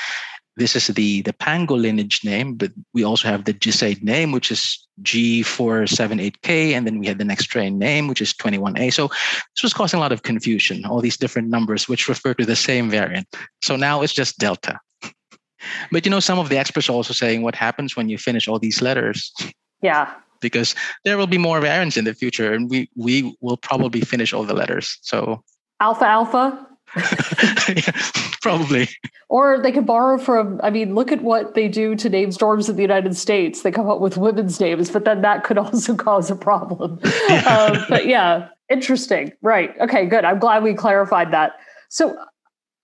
this 0.58 0.76
is 0.76 0.88
the, 0.88 1.22
the 1.22 1.34
Pango 1.34 1.76
lineage 1.76 2.22
name, 2.26 2.56
but 2.56 2.72
we 2.94 3.04
also 3.04 3.28
have 3.28 3.46
the 3.46 3.54
GISAID 3.54 4.04
name, 4.04 4.32
which 4.32 4.52
is 4.52 4.86
G478K. 5.04 6.74
And 6.74 6.86
then 6.86 7.00
we 7.00 7.08
had 7.08 7.20
the 7.20 7.24
Nextstrain 7.24 7.76
name, 7.76 8.08
which 8.08 8.22
is 8.22 8.34
21A. 8.34 8.94
So 8.94 9.08
this 9.08 9.64
was 9.64 9.74
causing 9.74 9.98
a 9.98 10.02
lot 10.02 10.12
of 10.12 10.24
confusion, 10.24 10.86
all 10.86 11.00
these 11.00 11.18
different 11.18 11.48
numbers, 11.48 11.88
which 11.88 12.10
refer 12.10 12.34
to 12.34 12.46
the 12.46 12.56
same 12.56 12.90
variant. 12.90 13.28
So 13.62 13.76
now 13.76 14.02
it's 14.02 14.14
just 14.14 14.40
Delta. 14.40 14.80
but 15.92 16.06
you 16.06 16.12
know, 16.12 16.20
some 16.20 16.38
of 16.38 16.50
the 16.50 16.58
experts 16.58 16.90
are 16.90 16.94
also 16.94 17.14
saying 17.14 17.44
what 17.44 17.56
happens 17.56 17.96
when 17.96 18.10
you 18.10 18.18
finish 18.18 18.48
all 18.48 18.60
these 18.60 18.82
letters. 18.82 19.34
Yeah. 19.82 20.14
Because 20.42 20.76
there 21.06 21.18
will 21.18 21.28
be 21.28 21.38
more 21.38 21.62
variants 21.62 21.98
in 21.98 22.06
the 22.06 22.14
future 22.14 22.54
and 22.54 22.70
we, 22.70 22.90
we 22.96 23.36
will 23.42 23.58
probably 23.58 24.02
finish 24.02 24.34
all 24.34 24.44
the 24.44 24.54
letters. 24.54 24.98
So 25.02 25.44
Alpha 25.80 26.06
Alpha, 26.06 26.68
yeah, 26.96 27.92
probably. 28.42 28.90
Or 29.30 29.60
they 29.60 29.72
could 29.72 29.86
borrow 29.86 30.18
from, 30.18 30.60
I 30.64 30.70
mean, 30.70 30.94
look 30.94 31.12
at 31.12 31.22
what 31.22 31.56
they 31.56 31.68
do 31.68 31.96
to 31.96 32.10
name 32.10 32.32
storms 32.32 32.70
in 32.70 32.76
the 32.76 32.82
United 32.82 33.16
States. 33.16 33.62
They 33.62 33.72
come 33.72 33.90
up 33.90 34.02
with 34.02 34.18
women's 34.18 34.60
names, 34.60 34.90
but 34.90 35.06
then 35.06 35.22
that 35.22 35.44
could 35.44 35.58
also 35.58 35.96
cause 35.96 36.30
a 36.30 36.36
problem. 36.36 37.00
Yeah. 37.30 37.44
Um, 37.46 37.86
but 37.90 38.06
yeah, 38.06 38.50
interesting. 38.70 39.34
Right. 39.42 39.74
Okay, 39.80 40.06
good. 40.06 40.26
I'm 40.26 40.40
glad 40.40 40.64
we 40.64 40.74
clarified 40.74 41.32
that. 41.32 41.54
So, 41.90 42.18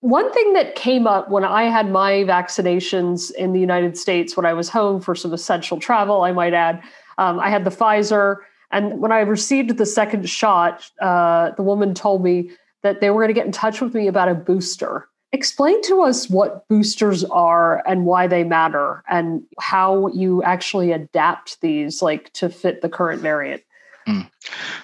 one 0.02 0.32
thing 0.32 0.54
that 0.54 0.76
came 0.76 1.08
up 1.08 1.30
when 1.32 1.44
I 1.44 1.64
had 1.64 1.90
my 1.90 2.24
vaccinations 2.24 3.32
in 3.32 3.52
the 3.52 3.60
United 3.60 3.98
States 3.98 4.38
when 4.38 4.46
I 4.46 4.54
was 4.54 4.70
home 4.70 5.02
for 5.02 5.16
some 5.16 5.34
essential 5.34 5.80
travel, 5.80 6.22
I 6.22 6.32
might 6.32 6.54
add, 6.54 6.84
um, 7.18 7.40
I 7.40 7.50
had 7.50 7.64
the 7.64 7.72
Pfizer. 7.72 8.38
And 8.72 9.00
when 9.00 9.12
I 9.12 9.20
received 9.20 9.78
the 9.78 9.86
second 9.86 10.30
shot, 10.30 10.90
uh, 11.02 11.52
the 11.52 11.64
woman 11.64 11.94
told 11.94 12.24
me, 12.24 12.52
that 12.84 13.02
they 13.02 13.10
were 13.10 13.22
going 13.22 13.28
to 13.28 13.34
get 13.34 13.46
in 13.46 13.52
touch 13.52 13.82
with 13.82 13.94
me 13.94 14.08
about 14.08 14.30
a 14.30 14.36
booster. 14.36 15.08
Explain 15.34 15.82
to 15.84 16.02
us 16.02 16.30
what 16.30 16.68
boosters 16.70 17.26
are 17.26 17.84
and 17.86 18.06
why 18.06 18.28
they 18.28 18.44
matter 18.44 19.04
and 19.10 19.44
how 19.60 20.08
you 20.08 20.42
actually 20.44 20.94
adapt 20.94 21.60
these 21.62 22.02
like 22.02 22.32
to 22.34 22.50
fit 22.50 22.82
the 22.82 22.90
current 22.90 23.22
variant. 23.22 23.62
Mm. 24.08 24.30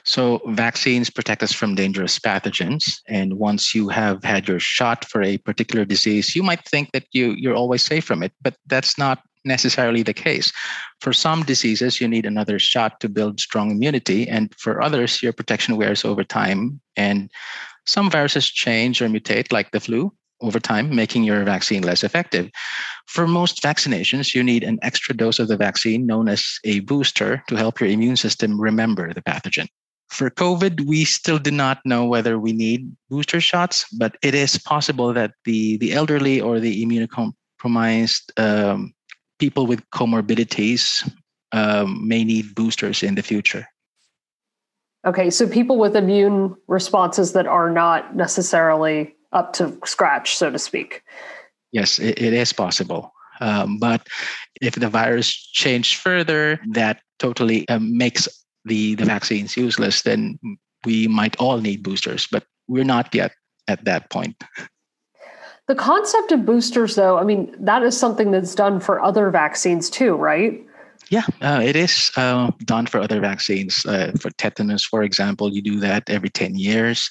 So, 0.03 0.41
vaccines 0.47 1.09
protect 1.09 1.43
us 1.43 1.53
from 1.53 1.75
dangerous 1.75 2.19
pathogens. 2.19 2.99
And 3.07 3.35
once 3.35 3.73
you 3.73 3.87
have 3.87 4.21
had 4.21 4.49
your 4.49 4.59
shot 4.59 5.05
for 5.05 5.23
a 5.23 5.37
particular 5.37 5.85
disease, 5.85 6.35
you 6.35 6.43
might 6.43 6.65
think 6.67 6.91
that 6.91 7.05
you, 7.13 7.31
you're 7.37 7.55
always 7.55 7.83
safe 7.83 8.03
from 8.03 8.21
it, 8.21 8.33
but 8.41 8.57
that's 8.67 8.97
not 8.97 9.23
necessarily 9.45 10.03
the 10.03 10.13
case. 10.13 10.51
For 11.01 11.13
some 11.13 11.43
diseases, 11.43 11.99
you 11.99 12.07
need 12.07 12.25
another 12.25 12.59
shot 12.59 12.99
to 13.01 13.09
build 13.09 13.39
strong 13.39 13.71
immunity. 13.71 14.27
And 14.27 14.53
for 14.57 14.81
others, 14.81 15.21
your 15.21 15.33
protection 15.33 15.77
wears 15.77 16.05
over 16.05 16.23
time. 16.23 16.81
And 16.95 17.29
some 17.85 18.09
viruses 18.09 18.49
change 18.49 19.01
or 19.01 19.09
mutate, 19.09 19.51
like 19.51 19.71
the 19.71 19.79
flu, 19.79 20.13
over 20.41 20.59
time, 20.59 20.93
making 20.95 21.23
your 21.23 21.43
vaccine 21.43 21.83
less 21.83 22.03
effective. 22.03 22.49
For 23.07 23.27
most 23.27 23.61
vaccinations, 23.63 24.33
you 24.33 24.43
need 24.43 24.63
an 24.63 24.79
extra 24.81 25.15
dose 25.15 25.39
of 25.39 25.47
the 25.47 25.57
vaccine 25.57 26.05
known 26.05 26.27
as 26.27 26.59
a 26.63 26.81
booster 26.81 27.43
to 27.47 27.55
help 27.55 27.79
your 27.79 27.89
immune 27.89 28.17
system 28.17 28.59
remember 28.59 29.13
the 29.13 29.21
pathogen. 29.21 29.67
For 30.09 30.29
COVID, 30.29 30.85
we 30.85 31.05
still 31.05 31.39
do 31.39 31.49
not 31.49 31.79
know 31.85 32.05
whether 32.05 32.37
we 32.37 32.53
need 32.53 32.95
booster 33.09 33.41
shots, 33.41 33.85
but 33.97 34.15
it 34.21 34.35
is 34.35 34.59
possible 34.59 35.11
that 35.13 35.31
the, 35.45 35.77
the 35.77 35.93
elderly 35.93 36.39
or 36.39 36.59
the 36.59 36.85
immunocompromised 36.85 38.21
um, 38.37 38.93
people 39.43 39.67
with 39.67 39.83
comorbidities 39.89 41.03
um, 41.51 42.07
may 42.07 42.23
need 42.23 42.55
boosters 42.55 43.03
in 43.03 43.15
the 43.15 43.21
future. 43.21 43.67
Okay, 45.05 45.29
so 45.29 45.45
people 45.49 45.77
with 45.77 45.97
immune 45.97 46.55
responses 46.67 47.33
that 47.33 47.45
are 47.45 47.69
not 47.69 48.15
necessarily 48.15 49.13
up 49.33 49.51
to 49.51 49.77
scratch, 49.83 50.37
so 50.37 50.49
to 50.49 50.57
speak. 50.57 51.03
Yes, 51.73 51.99
it, 51.99 52.21
it 52.21 52.31
is 52.31 52.53
possible. 52.53 53.11
Um, 53.41 53.79
but 53.79 54.07
if 54.61 54.75
the 54.75 54.87
virus 54.87 55.27
changed 55.35 55.99
further, 55.99 56.57
that 56.71 57.01
totally 57.19 57.67
um, 57.67 57.97
makes 57.97 58.29
the, 58.63 58.95
the 58.95 59.03
vaccines 59.03 59.57
useless, 59.57 60.03
then 60.03 60.39
we 60.85 61.09
might 61.09 61.35
all 61.35 61.59
need 61.59 61.83
boosters, 61.83 62.29
but 62.31 62.45
we're 62.69 62.85
not 62.85 63.13
yet 63.13 63.33
at 63.67 63.83
that 63.83 64.09
point. 64.09 64.41
The 65.67 65.75
concept 65.75 66.31
of 66.31 66.45
boosters, 66.45 66.95
though, 66.95 67.17
I 67.17 67.23
mean, 67.23 67.55
that 67.57 67.83
is 67.83 67.97
something 67.97 68.31
that's 68.31 68.53
done 68.53 68.79
for 68.79 69.01
other 69.01 69.29
vaccines 69.29 69.89
too, 69.89 70.15
right? 70.15 70.65
Yeah, 71.09 71.23
uh, 71.41 71.61
it 71.63 71.75
is 71.75 72.11
uh, 72.17 72.51
done 72.65 72.85
for 72.85 72.99
other 72.99 73.19
vaccines. 73.19 73.85
Uh, 73.85 74.11
for 74.19 74.29
tetanus, 74.31 74.85
for 74.85 75.03
example, 75.03 75.53
you 75.53 75.61
do 75.61 75.79
that 75.79 76.09
every 76.09 76.29
10 76.29 76.55
years. 76.55 77.09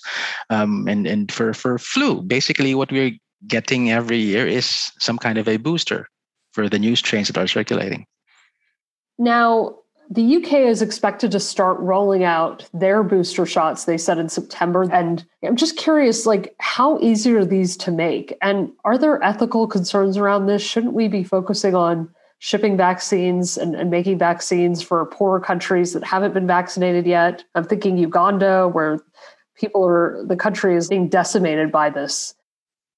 Um, 0.51 0.87
and 0.89 1.07
and 1.07 1.31
for, 1.31 1.55
for 1.55 1.79
flu, 1.79 2.23
basically 2.23 2.75
what 2.75 2.93
we're 2.93 3.13
getting 3.47 3.91
every 3.91 4.19
year 4.19 4.47
is 4.47 4.91
some 4.99 5.19
kind 5.19 5.39
of 5.39 5.49
a 5.49 5.57
booster 5.57 6.09
for 6.53 6.69
the 6.69 6.79
new 6.79 6.97
strains 6.97 7.29
that 7.29 7.39
are 7.39 7.47
circulating. 7.47 8.07
Now, 9.19 9.77
the 10.13 10.37
UK 10.37 10.53
is 10.53 10.83
expected 10.83 11.31
to 11.31 11.41
start 11.41 11.79
rolling 11.81 12.23
out 12.23 12.69
their 12.75 13.03
booster 13.03 13.47
shots, 13.47 13.87
they 13.87 13.97
said 13.97 14.19
in 14.19 14.29
September. 14.29 14.83
And 14.93 15.25
I'm 15.43 15.57
just 15.57 15.79
curious, 15.79 16.27
like, 16.27 16.55
how 16.59 16.99
easy 17.01 17.35
are 17.35 17.47
these 17.47 17.79
to 17.79 17.91
make? 17.91 18.37
And 18.43 18.71
are 18.85 18.99
there 18.99 19.23
ethical 19.23 19.67
concerns 19.67 20.19
around 20.19 20.47
this? 20.47 20.63
Shouldn't 20.63 20.93
we 20.93 21.09
be 21.09 21.25
focusing 21.25 21.75
on 21.75 22.11
shipping 22.41 22.77
vaccines 22.77 23.57
and, 23.57 23.75
and 23.77 23.89
making 23.89 24.19
vaccines 24.19 24.83
for 24.83 25.07
poorer 25.07 25.39
countries 25.39 25.93
that 25.93 26.03
haven't 26.03 26.35
been 26.35 26.47
vaccinated 26.47 27.07
yet. 27.07 27.45
I'm 27.55 27.63
thinking 27.63 27.97
Uganda, 27.97 28.67
where 28.67 28.99
people 29.55 29.87
are, 29.87 30.25
the 30.27 30.35
country 30.35 30.75
is 30.75 30.89
being 30.89 31.09
decimated 31.09 31.71
by 31.71 31.89
this. 31.89 32.35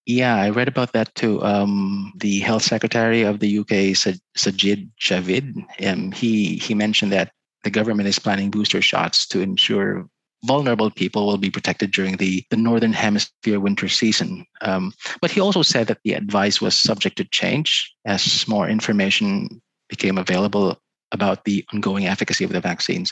Yeah, 0.07 0.37
I 0.37 0.51
read 0.51 0.69
about 0.69 0.93
that 0.93 1.15
too. 1.15 1.43
Um, 1.43 2.13
the 2.17 2.41
health 2.41 2.63
secretary 2.63 3.23
of 3.23 3.41
the 3.41 3.59
UK, 3.59 3.97
Sajid 4.37 4.91
Javid, 5.01 5.65
um, 5.87 6.13
he 6.13 6.57
he 6.57 6.75
mentioned 6.75 7.13
that 7.13 7.33
the 7.63 7.71
government 7.71 8.09
is 8.09 8.19
planning 8.19 8.51
booster 8.51 8.83
shots 8.83 9.27
to 9.29 9.41
ensure 9.41 10.07
vulnerable 10.45 10.91
people 10.91 11.27
will 11.27 11.39
be 11.39 11.51
protected 11.51 11.91
during 11.91 12.19
the, 12.19 12.45
the 12.51 12.57
northern 12.57 12.93
hemisphere 12.93 13.59
winter 13.59 13.89
season. 13.89 14.45
Um, 14.61 14.93
but 15.23 15.31
he 15.31 15.41
also 15.41 15.63
said 15.63 15.87
that 15.87 16.01
the 16.05 16.13
advice 16.13 16.61
was 16.61 16.79
subject 16.79 17.17
to 17.17 17.25
change 17.25 17.91
as 18.05 18.47
more 18.47 18.69
information 18.69 19.63
became 19.89 20.19
available 20.19 20.79
about 21.13 21.45
the 21.45 21.65
ongoing 21.73 22.07
efficacy 22.07 22.45
of 22.45 22.53
the 22.53 22.61
vaccines. 22.61 23.11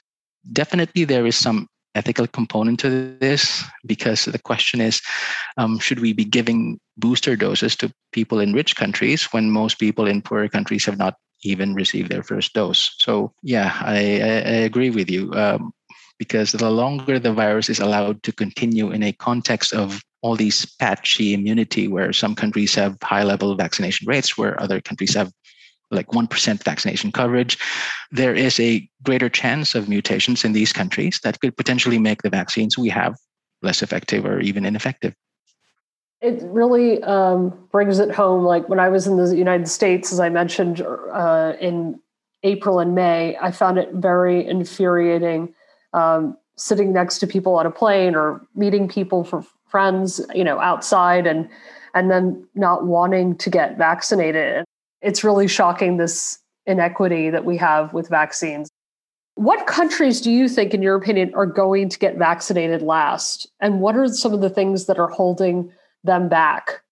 Definitely, 0.53 1.05
there 1.05 1.25
is 1.25 1.37
some 1.37 1.69
ethical 1.95 2.27
component 2.27 2.81
to 2.81 3.17
this 3.19 3.65
because 3.87 4.25
the 4.25 4.39
question 4.39 4.81
is 4.81 5.01
um, 5.57 5.79
should 5.79 6.01
we 6.01 6.13
be 6.13 6.25
giving 6.25 6.81
booster 6.97 7.37
doses 7.37 7.77
to 7.77 7.93
people 8.13 8.41
in 8.41 8.53
rich 8.53 8.77
countries 8.77 9.25
when 9.33 9.51
most 9.51 9.79
people 9.79 10.07
in 10.07 10.23
poorer 10.23 10.49
countries 10.49 10.85
have 10.87 10.99
not 10.99 11.17
even 11.45 11.75
received 11.75 12.11
their 12.11 12.23
first 12.23 12.55
dose? 12.55 12.95
So 12.99 13.33
yeah 13.43 13.77
i, 13.83 13.97
I, 13.97 14.63
agree 14.65 14.91
with 14.91 15.11
you 15.11 15.33
um, 15.35 15.73
because 16.19 16.53
the 16.53 16.71
longer 16.71 17.19
the 17.19 17.33
virus 17.33 17.69
is 17.69 17.81
allowed 17.81 18.23
to 18.23 18.33
continue 18.33 18.91
in 18.91 19.03
a 19.03 19.13
context 19.13 19.73
of 19.73 20.01
all 20.23 20.37
these 20.37 20.65
patchy 20.77 21.35
immunity, 21.35 21.89
where 21.89 22.13
some 22.13 22.35
countries 22.35 22.75
have 22.77 22.97
high 23.03 23.25
level 23.25 23.55
vaccination 23.57 24.07
rates, 24.07 24.39
where 24.39 24.61
other 24.63 24.81
countries 24.81 25.15
have 25.15 25.33
like 25.93 26.09
1% 26.09 26.65
vaccination 26.65 27.13
coverage, 27.13 27.59
there 28.11 28.35
is 28.35 28.59
a 28.59 28.89
greater 29.03 29.29
chance 29.29 29.75
of 29.75 29.89
mutations 29.89 30.45
in 30.45 30.53
these 30.53 30.73
countries 30.73 31.21
that 31.23 31.41
could 31.41 31.57
potentially 31.57 31.99
make 31.99 32.23
the 32.23 32.31
vaccines 32.31 32.77
we 32.77 32.89
have 32.89 33.15
less 33.63 33.83
effective 33.83 34.25
or 34.25 34.41
even 34.41 34.65
ineffective. 34.65 35.15
It 36.21 36.41
really 36.45 37.03
um, 37.03 37.69
brings 37.73 37.99
it 37.99 38.13
home. 38.13 38.45
Like 38.45 38.69
when 38.69 38.79
I 38.79 38.89
was 38.89 39.07
in 39.07 39.17
the 39.17 39.37
United 39.37 39.69
States, 39.69 40.13
as 40.13 40.21
I 40.21 40.29
mentioned 40.29 40.81
uh, 40.81 41.55
in 41.61 42.01
April 42.45 42.79
and 42.79 42.95
May, 42.95 43.37
I 43.41 43.51
found 43.51 43.79
it 43.79 43.93
very 43.93 44.47
infuriating 44.47 45.55
um, 45.93 46.37
sitting 46.57 46.93
next 46.93 47.19
to 47.19 47.27
people 47.27 47.55
on 47.57 47.67
a 47.67 47.71
plane 47.71 48.15
or 48.15 48.41
meeting 48.55 48.89
people 48.89 49.25
for 49.25 49.45
friends, 49.69 50.21
you 50.35 50.45
know, 50.45 50.61
outside 50.61 51.27
and 51.27 51.49
and 51.95 52.11
then 52.11 52.47
not 52.55 52.87
wanting 52.87 53.37
to 53.37 53.51
get 53.51 53.77
vaccinated. 53.77 54.65
It's 55.03 55.25
really 55.25 55.49
shocking 55.49 55.97
this 55.97 56.39
inequity 56.67 57.31
that 57.31 57.45
we 57.45 57.57
have 57.57 57.93
with 57.93 58.09
vaccines. 58.09 58.71
What 59.35 59.67
countries 59.67 60.21
do 60.21 60.31
you 60.31 60.49
think, 60.49 60.75
in 60.75 60.83
your 60.83 60.95
opinion, 60.95 61.33
are 61.35 61.47
going 61.47 61.89
to 61.89 61.99
get 61.99 62.19
vaccinated 62.19 62.83
last? 62.83 63.51
And 63.61 63.81
what 63.81 63.97
are 63.97 64.07
some 64.09 64.35
of 64.35 64.41
the 64.41 64.51
things 64.51 64.87
that 64.87 64.99
are 64.99 65.09
holding 65.09 65.73
them 66.05 66.29
back? 66.29 66.83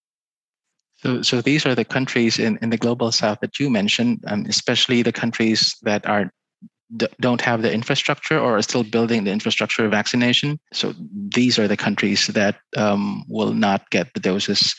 So, 0.97 1.21
so 1.21 1.41
these 1.41 1.65
are 1.65 1.75
the 1.75 1.85
countries 1.85 2.39
in, 2.39 2.57
in 2.61 2.69
the 2.69 2.77
global 2.77 3.11
south 3.11 3.39
that 3.41 3.59
you 3.59 3.69
mentioned, 3.69 4.23
um, 4.27 4.45
especially 4.47 5.01
the 5.01 5.11
countries 5.11 5.75
that 5.83 6.05
are 6.05 6.31
don't 7.21 7.39
have 7.39 7.61
the 7.61 7.71
infrastructure 7.71 8.37
or 8.37 8.57
are 8.57 8.61
still 8.61 8.83
building 8.83 9.23
the 9.23 9.31
infrastructure 9.31 9.85
of 9.85 9.91
vaccination. 9.91 10.59
So 10.73 10.93
these 11.13 11.57
are 11.57 11.67
the 11.67 11.77
countries 11.77 12.27
that 12.27 12.57
um, 12.75 13.23
will 13.29 13.53
not 13.53 13.89
get 13.91 14.13
the 14.13 14.19
doses 14.19 14.75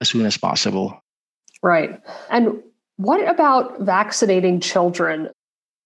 as 0.00 0.08
soon 0.08 0.26
as 0.26 0.36
possible. 0.36 1.03
Right. 1.64 1.98
And 2.28 2.62
what 2.96 3.26
about 3.26 3.80
vaccinating 3.80 4.60
children? 4.60 5.30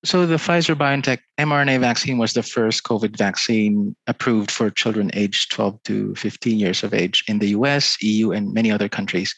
So 0.04 0.26
the 0.26 0.34
Pfizer 0.34 0.74
BioNTech 0.74 1.20
mRNA 1.38 1.78
vaccine 1.78 2.18
was 2.18 2.32
the 2.32 2.42
first 2.42 2.82
COVID 2.82 3.16
vaccine 3.16 3.94
approved 4.08 4.50
for 4.50 4.70
children 4.70 5.12
aged 5.14 5.52
12 5.52 5.82
to 5.84 6.14
15 6.16 6.58
years 6.58 6.82
of 6.82 6.92
age 6.92 7.22
in 7.28 7.38
the 7.38 7.50
US, 7.50 7.96
EU, 8.02 8.32
and 8.32 8.52
many 8.52 8.72
other 8.72 8.88
countries. 8.88 9.32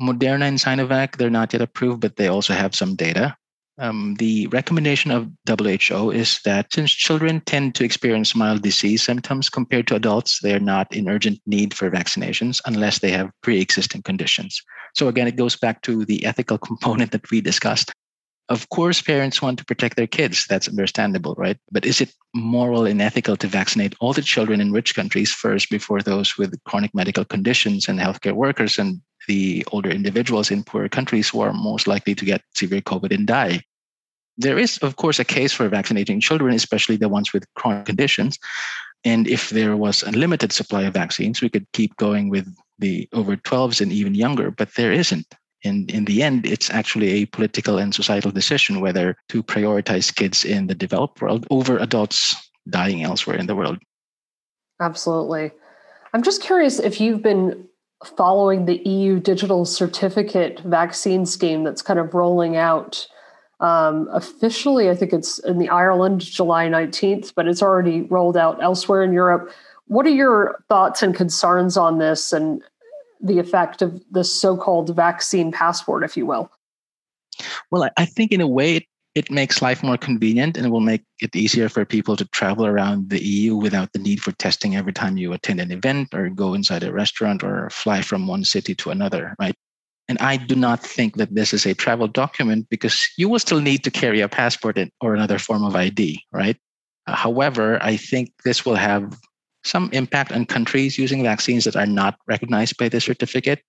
Moderna 0.00 0.42
and 0.42 0.58
Sinovac, 0.58 1.16
they're 1.16 1.30
not 1.30 1.54
yet 1.54 1.62
approved, 1.62 2.02
but 2.02 2.16
they 2.16 2.28
also 2.28 2.52
have 2.52 2.74
some 2.74 2.94
data. 2.94 3.34
Um, 3.80 4.16
the 4.18 4.48
recommendation 4.48 5.12
of 5.12 5.30
WHO 5.46 6.10
is 6.10 6.40
that 6.44 6.72
since 6.72 6.90
children 6.90 7.40
tend 7.42 7.76
to 7.76 7.84
experience 7.84 8.34
mild 8.34 8.62
disease 8.62 9.02
symptoms 9.02 9.48
compared 9.48 9.86
to 9.86 9.94
adults, 9.94 10.40
they 10.40 10.52
are 10.52 10.60
not 10.60 10.92
in 10.92 11.08
urgent 11.08 11.40
need 11.46 11.72
for 11.74 11.88
vaccinations 11.88 12.60
unless 12.66 12.98
they 12.98 13.12
have 13.12 13.30
pre 13.42 13.60
existing 13.60 14.02
conditions. 14.02 14.60
So, 14.94 15.06
again, 15.06 15.28
it 15.28 15.36
goes 15.36 15.56
back 15.56 15.82
to 15.82 16.04
the 16.04 16.24
ethical 16.24 16.58
component 16.68 17.12
that 17.12 17.30
we 17.30 17.40
discussed. 17.40 17.92
Of 18.48 18.68
course, 18.70 19.02
parents 19.02 19.42
want 19.42 19.58
to 19.58 19.64
protect 19.64 19.96
their 19.96 20.06
kids. 20.06 20.46
That's 20.46 20.68
understandable, 20.68 21.34
right? 21.36 21.58
But 21.70 21.84
is 21.84 22.00
it 22.00 22.14
moral 22.34 22.86
and 22.86 23.02
ethical 23.02 23.36
to 23.36 23.46
vaccinate 23.46 23.94
all 24.00 24.14
the 24.14 24.22
children 24.22 24.60
in 24.60 24.72
rich 24.72 24.94
countries 24.94 25.32
first 25.32 25.68
before 25.68 26.00
those 26.00 26.38
with 26.38 26.58
chronic 26.64 26.94
medical 26.94 27.26
conditions 27.26 27.88
and 27.88 28.00
healthcare 28.00 28.32
workers 28.32 28.78
and 28.78 29.02
the 29.26 29.66
older 29.70 29.90
individuals 29.90 30.50
in 30.50 30.64
poorer 30.64 30.88
countries 30.88 31.28
who 31.28 31.40
are 31.40 31.52
most 31.52 31.86
likely 31.86 32.14
to 32.14 32.24
get 32.24 32.42
severe 32.54 32.80
COVID 32.80 33.14
and 33.14 33.26
die? 33.26 33.60
There 34.38 34.58
is, 34.58 34.78
of 34.78 34.96
course, 34.96 35.18
a 35.18 35.24
case 35.24 35.52
for 35.52 35.68
vaccinating 35.68 36.20
children, 36.20 36.54
especially 36.54 36.96
the 36.96 37.08
ones 37.08 37.34
with 37.34 37.44
chronic 37.54 37.84
conditions. 37.84 38.38
And 39.04 39.28
if 39.28 39.50
there 39.50 39.76
was 39.76 40.02
a 40.02 40.12
limited 40.12 40.52
supply 40.52 40.82
of 40.84 40.94
vaccines, 40.94 41.42
we 41.42 41.50
could 41.50 41.66
keep 41.74 41.96
going 41.96 42.30
with 42.30 42.46
the 42.78 43.08
over 43.12 43.36
12s 43.36 43.80
and 43.82 43.92
even 43.92 44.14
younger, 44.14 44.50
but 44.50 44.74
there 44.74 44.92
isn't. 44.92 45.26
And 45.64 45.90
in 45.90 46.04
the 46.04 46.22
end, 46.22 46.46
it's 46.46 46.70
actually 46.70 47.10
a 47.10 47.26
political 47.26 47.78
and 47.78 47.94
societal 47.94 48.30
decision 48.30 48.80
whether 48.80 49.16
to 49.30 49.42
prioritize 49.42 50.14
kids 50.14 50.44
in 50.44 50.68
the 50.68 50.74
developed 50.74 51.20
world 51.20 51.46
over 51.50 51.78
adults 51.78 52.36
dying 52.68 53.02
elsewhere 53.02 53.36
in 53.36 53.46
the 53.46 53.56
world. 53.56 53.78
Absolutely. 54.80 55.50
I'm 56.14 56.22
just 56.22 56.42
curious 56.42 56.78
if 56.78 57.00
you've 57.00 57.22
been 57.22 57.66
following 58.16 58.66
the 58.66 58.76
EU 58.88 59.18
digital 59.18 59.64
certificate 59.64 60.60
vaccine 60.60 61.26
scheme 61.26 61.64
that's 61.64 61.82
kind 61.82 61.98
of 61.98 62.14
rolling 62.14 62.56
out. 62.56 63.06
Um, 63.60 64.08
officially, 64.12 64.88
I 64.88 64.94
think 64.94 65.12
it's 65.12 65.40
in 65.40 65.58
the 65.58 65.68
Ireland, 65.68 66.20
July 66.20 66.68
19th, 66.68 67.32
but 67.34 67.48
it's 67.48 67.62
already 67.62 68.02
rolled 68.02 68.36
out 68.36 68.62
elsewhere 68.62 69.02
in 69.02 69.12
Europe. 69.12 69.50
What 69.86 70.06
are 70.06 70.10
your 70.10 70.62
thoughts 70.68 71.02
and 71.02 71.14
concerns 71.14 71.76
on 71.76 71.98
this 71.98 72.32
and 72.32 72.62
the 73.20 73.38
effect 73.38 73.82
of 73.82 74.02
the 74.10 74.24
so-called 74.24 74.94
vaccine 74.94 75.52
passport, 75.52 76.04
if 76.04 76.16
you 76.16 76.26
will? 76.26 76.50
Well, 77.70 77.88
I 77.96 78.04
think 78.04 78.32
in 78.32 78.40
a 78.40 78.46
way 78.46 78.76
it, 78.76 78.84
it 79.14 79.30
makes 79.30 79.62
life 79.62 79.82
more 79.82 79.96
convenient 79.96 80.56
and 80.56 80.66
it 80.66 80.70
will 80.70 80.80
make 80.80 81.02
it 81.20 81.34
easier 81.34 81.68
for 81.68 81.84
people 81.84 82.16
to 82.16 82.24
travel 82.26 82.66
around 82.66 83.10
the 83.10 83.22
EU 83.22 83.56
without 83.56 83.92
the 83.92 83.98
need 83.98 84.20
for 84.22 84.32
testing 84.32 84.76
every 84.76 84.92
time 84.92 85.16
you 85.16 85.32
attend 85.32 85.60
an 85.60 85.72
event 85.72 86.14
or 86.14 86.28
go 86.28 86.54
inside 86.54 86.82
a 86.82 86.92
restaurant 86.92 87.42
or 87.42 87.70
fly 87.70 88.02
from 88.02 88.26
one 88.26 88.44
city 88.44 88.74
to 88.76 88.90
another, 88.90 89.34
right? 89.40 89.54
And 90.08 90.18
I 90.20 90.36
do 90.38 90.54
not 90.54 90.80
think 90.80 91.16
that 91.16 91.34
this 91.34 91.52
is 91.52 91.66
a 91.66 91.74
travel 91.74 92.08
document 92.08 92.68
because 92.70 93.06
you 93.18 93.28
will 93.28 93.38
still 93.38 93.60
need 93.60 93.84
to 93.84 93.90
carry 93.90 94.20
a 94.20 94.28
passport 94.28 94.78
or 95.00 95.14
another 95.14 95.38
form 95.38 95.64
of 95.64 95.76
ID, 95.76 96.22
right? 96.32 96.56
Uh, 97.06 97.14
however, 97.14 97.78
I 97.82 97.96
think 97.96 98.32
this 98.44 98.64
will 98.64 98.76
have 98.76 99.18
some 99.64 99.90
impact 99.92 100.32
on 100.32 100.46
countries 100.46 100.98
using 100.98 101.22
vaccines 101.22 101.64
that 101.64 101.76
are 101.76 101.86
not 101.86 102.18
recognized 102.26 102.76
by 102.76 102.88
the 102.88 103.00
certificate. 103.00 103.62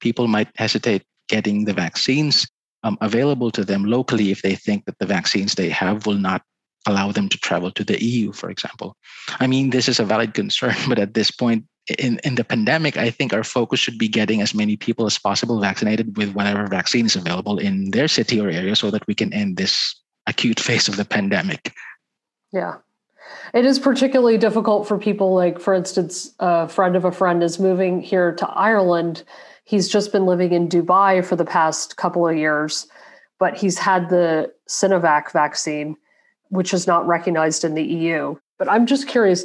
People 0.00 0.26
might 0.26 0.48
hesitate 0.56 1.02
getting 1.28 1.64
the 1.64 1.72
vaccines 1.72 2.46
um, 2.84 2.98
available 3.00 3.50
to 3.50 3.64
them 3.64 3.84
locally 3.84 4.30
if 4.30 4.42
they 4.42 4.54
think 4.54 4.84
that 4.84 4.98
the 4.98 5.06
vaccines 5.06 5.54
they 5.54 5.68
have 5.68 6.06
will 6.06 6.18
not 6.18 6.42
allow 6.86 7.10
them 7.10 7.28
to 7.28 7.38
travel 7.38 7.70
to 7.72 7.84
the 7.84 8.02
EU, 8.02 8.32
for 8.32 8.48
example. 8.48 8.96
I 9.40 9.46
mean, 9.46 9.70
this 9.70 9.88
is 9.88 9.98
a 9.98 10.04
valid 10.04 10.34
concern, 10.34 10.76
but 10.88 10.98
at 10.98 11.14
this 11.14 11.30
point 11.30 11.64
in, 11.98 12.18
in 12.24 12.34
the 12.34 12.44
pandemic, 12.44 12.96
I 12.96 13.10
think 13.10 13.32
our 13.32 13.44
focus 13.44 13.80
should 13.80 13.98
be 13.98 14.08
getting 14.08 14.42
as 14.42 14.54
many 14.54 14.76
people 14.76 15.06
as 15.06 15.18
possible 15.18 15.60
vaccinated 15.60 16.16
with 16.16 16.34
whatever 16.34 16.66
vaccine 16.66 17.06
is 17.06 17.16
available 17.16 17.58
in 17.58 17.90
their 17.90 18.08
city 18.08 18.40
or 18.40 18.48
area 18.48 18.74
so 18.74 18.90
that 18.90 19.06
we 19.06 19.14
can 19.14 19.32
end 19.32 19.56
this 19.56 19.94
acute 20.26 20.60
phase 20.66 20.88
of 20.88 20.96
the 20.96 21.04
pandemic. 21.04 21.72
Yeah. 22.52 22.76
It 23.54 23.64
is 23.64 23.78
particularly 23.78 24.38
difficult 24.38 24.86
for 24.86 24.98
people 24.98 25.34
like, 25.34 25.60
for 25.60 25.74
instance, 25.74 26.34
a 26.38 26.68
friend 26.68 26.96
of 26.96 27.04
a 27.04 27.12
friend 27.12 27.42
is 27.42 27.58
moving 27.58 28.00
here 28.00 28.32
to 28.34 28.48
Ireland. 28.48 29.22
He's 29.64 29.88
just 29.88 30.12
been 30.12 30.26
living 30.26 30.52
in 30.52 30.68
Dubai 30.68 31.24
for 31.24 31.36
the 31.36 31.44
past 31.44 31.96
couple 31.96 32.28
of 32.28 32.36
years, 32.36 32.86
but 33.38 33.56
he's 33.56 33.78
had 33.78 34.08
the 34.08 34.52
Sinovac 34.68 35.30
vaccine, 35.32 35.96
which 36.48 36.74
is 36.74 36.86
not 36.86 37.06
recognized 37.06 37.64
in 37.64 37.74
the 37.74 37.82
EU. 37.82 38.36
But 38.58 38.70
I'm 38.70 38.86
just 38.86 39.08
curious 39.08 39.44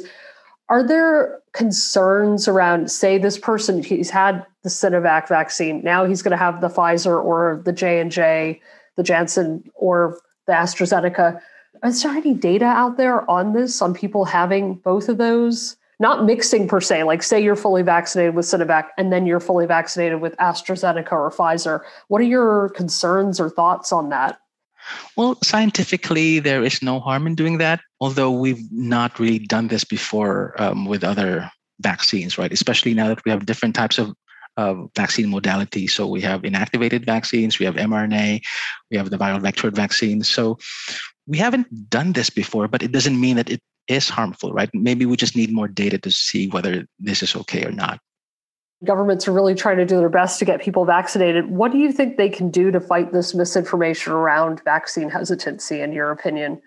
are 0.68 0.82
there 0.86 1.40
concerns 1.52 2.48
around, 2.48 2.90
say, 2.90 3.18
this 3.18 3.36
person, 3.36 3.82
he's 3.82 4.08
had 4.08 4.46
the 4.62 4.70
Sinovac 4.70 5.28
vaccine, 5.28 5.82
now 5.82 6.06
he's 6.06 6.22
going 6.22 6.30
to 6.30 6.36
have 6.36 6.60
the 6.60 6.68
Pfizer 6.68 7.22
or 7.22 7.60
the 7.64 7.72
J&J, 7.72 8.60
the 8.96 9.02
Janssen 9.02 9.70
or 9.74 10.18
the 10.46 10.52
AstraZeneca 10.52 11.40
is 11.84 12.02
there 12.02 12.12
any 12.12 12.34
data 12.34 12.64
out 12.64 12.96
there 12.96 13.28
on 13.30 13.52
this, 13.52 13.82
on 13.82 13.94
people 13.94 14.24
having 14.24 14.76
both 14.76 15.08
of 15.08 15.18
those? 15.18 15.76
Not 15.98 16.24
mixing 16.24 16.66
per 16.66 16.80
se, 16.80 17.04
like 17.04 17.22
say 17.22 17.42
you're 17.42 17.54
fully 17.54 17.82
vaccinated 17.82 18.34
with 18.34 18.46
Sinovac 18.46 18.88
and 18.98 19.12
then 19.12 19.24
you're 19.26 19.40
fully 19.40 19.66
vaccinated 19.66 20.20
with 20.20 20.36
AstraZeneca 20.36 21.12
or 21.12 21.30
Pfizer. 21.30 21.80
What 22.08 22.20
are 22.20 22.24
your 22.24 22.70
concerns 22.70 23.38
or 23.38 23.48
thoughts 23.48 23.92
on 23.92 24.08
that? 24.08 24.38
Well, 25.16 25.38
scientifically, 25.44 26.40
there 26.40 26.64
is 26.64 26.82
no 26.82 26.98
harm 26.98 27.28
in 27.28 27.36
doing 27.36 27.58
that, 27.58 27.80
although 28.00 28.32
we've 28.32 28.64
not 28.72 29.20
really 29.20 29.38
done 29.38 29.68
this 29.68 29.84
before 29.84 30.54
um, 30.58 30.86
with 30.86 31.04
other 31.04 31.48
vaccines, 31.80 32.36
right? 32.36 32.52
Especially 32.52 32.94
now 32.94 33.08
that 33.08 33.24
we 33.24 33.30
have 33.30 33.46
different 33.46 33.76
types 33.76 33.98
of 33.98 34.12
vaccine 34.96 35.30
modality. 35.30 35.86
So 35.86 36.06
we 36.06 36.20
have 36.22 36.42
inactivated 36.42 37.06
vaccines, 37.06 37.58
we 37.58 37.66
have 37.66 37.76
mRNA, 37.76 38.42
we 38.90 38.96
have 38.96 39.10
the 39.10 39.18
viral 39.18 39.40
vector 39.40 39.70
vaccines. 39.70 40.28
So 40.28 40.58
we 41.26 41.38
haven't 41.38 41.90
done 41.90 42.12
this 42.12 42.30
before, 42.30 42.68
but 42.68 42.82
it 42.82 42.92
doesn't 42.92 43.20
mean 43.20 43.36
that 43.36 43.50
it 43.50 43.60
is 43.88 44.08
harmful, 44.08 44.52
right? 44.52 44.70
Maybe 44.74 45.06
we 45.06 45.16
just 45.16 45.36
need 45.36 45.52
more 45.52 45.68
data 45.68 45.98
to 45.98 46.10
see 46.10 46.48
whether 46.48 46.86
this 46.98 47.22
is 47.22 47.36
okay 47.36 47.64
or 47.64 47.72
not. 47.72 48.00
Governments 48.84 49.28
are 49.28 49.32
really 49.32 49.54
trying 49.54 49.76
to 49.76 49.86
do 49.86 49.98
their 49.98 50.08
best 50.08 50.40
to 50.40 50.44
get 50.44 50.60
people 50.60 50.84
vaccinated. 50.84 51.50
What 51.50 51.70
do 51.70 51.78
you 51.78 51.92
think 51.92 52.16
they 52.16 52.28
can 52.28 52.50
do 52.50 52.72
to 52.72 52.80
fight 52.80 53.12
this 53.12 53.34
misinformation 53.34 54.12
around 54.12 54.60
vaccine 54.64 55.08
hesitancy, 55.08 55.80
in 55.80 55.92
your 55.92 56.10
opinion? 56.10 56.60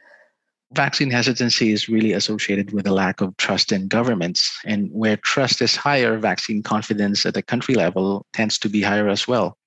Vaccine 0.74 1.12
hesitancy 1.12 1.72
is 1.72 1.90
really 1.90 2.14
associated 2.14 2.72
with 2.72 2.88
a 2.88 2.94
lack 2.94 3.20
of 3.20 3.36
trust 3.38 3.72
in 3.72 3.88
governments. 3.90 4.58
And 4.66 4.90
where 4.92 5.18
trust 5.18 5.62
is 5.62 5.76
higher, 5.76 6.18
vaccine 6.18 6.64
confidence 6.64 7.26
at 7.26 7.34
the 7.34 7.44
country 7.44 7.76
level 7.76 8.26
tends 8.32 8.58
to 8.60 8.70
be 8.70 8.82
higher 8.82 9.10
as 9.10 9.28
well. 9.28 9.58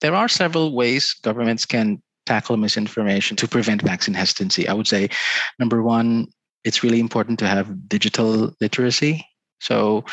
There 0.00 0.14
are 0.14 0.28
several 0.28 0.76
ways 0.76 1.14
governments 1.22 1.66
can 1.66 2.00
tackle 2.28 2.58
misinformation 2.58 3.36
to 3.40 3.48
prevent 3.48 3.80
vaccine 3.80 4.14
hesitancy? 4.14 4.68
I 4.68 4.74
would 4.74 4.86
say 4.86 5.08
number 5.58 5.82
one, 5.82 6.28
it's 6.64 6.82
really 6.84 7.00
important 7.00 7.38
to 7.40 7.48
have 7.48 7.88
digital 7.88 8.52
literacy. 8.60 9.24
So 9.60 10.04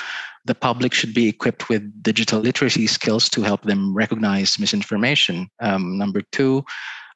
the 0.46 0.56
public 0.56 0.94
should 0.94 1.14
be 1.14 1.28
equipped 1.28 1.70
with 1.70 1.84
digital 2.02 2.40
literacy 2.40 2.88
skills 2.88 3.28
to 3.30 3.42
help 3.42 3.64
them 3.64 3.94
recognize 3.94 4.58
misinformation. 4.58 5.50
Um, 5.60 5.98
number 5.98 6.22
two, 6.32 6.64